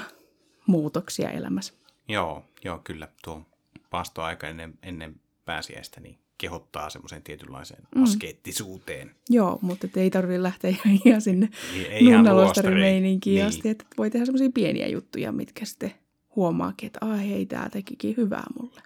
muutoksia 0.66 1.30
elämässä. 1.30 1.72
Joo, 2.08 2.44
joo 2.64 2.80
kyllä 2.84 3.08
tuo 3.24 3.42
paastoaika 3.90 4.48
ennen, 4.48 4.78
ennen 4.82 5.20
pääsiäistä, 5.44 6.00
niin 6.00 6.18
kehottaa 6.38 6.90
semmoiseen 6.90 7.22
tietynlaiseen 7.22 7.82
Mm. 7.96 8.02
askeettisuuteen. 8.02 9.14
Joo, 9.30 9.58
mutta 9.62 9.86
ei 9.96 10.10
tarvitse 10.10 10.42
lähteä 10.42 10.74
ihan, 11.04 11.20
sinne 11.20 11.48
Niin, 11.72 12.14
nunnaluostarimeininkiin 12.14 13.42
luostariin. 13.42 13.58
asti, 13.58 13.68
että 13.68 13.84
voi 13.98 14.10
tehdä 14.10 14.26
semmoisia 14.26 14.50
pieniä 14.54 14.88
juttuja, 14.88 15.32
mitkä 15.32 15.64
sitten 15.64 15.94
huomaakin, 16.36 16.86
että 16.86 16.98
ai 17.02 17.28
hei, 17.30 17.46
tämä 17.46 17.68
tekikin 17.70 18.14
hyvää 18.16 18.44
mulle. 18.60 18.82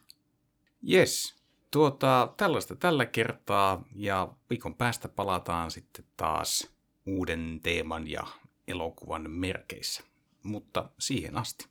Yes. 0.92 1.34
Tuota, 1.70 2.32
tällaista 2.36 2.76
tällä 2.76 3.06
kertaa 3.06 3.84
ja 3.96 4.28
viikon 4.50 4.74
päästä 4.74 5.08
palataan 5.08 5.70
sitten 5.70 6.04
taas 6.16 6.70
uuden 7.06 7.60
teeman 7.62 8.08
ja 8.08 8.26
elokuvan 8.68 9.30
merkeissä. 9.30 10.02
Mutta 10.42 10.90
siihen 10.98 11.38
asti. 11.38 11.66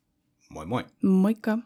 Moi 0.49 0.65
moi! 0.65 0.85
Moikka! 1.03 1.57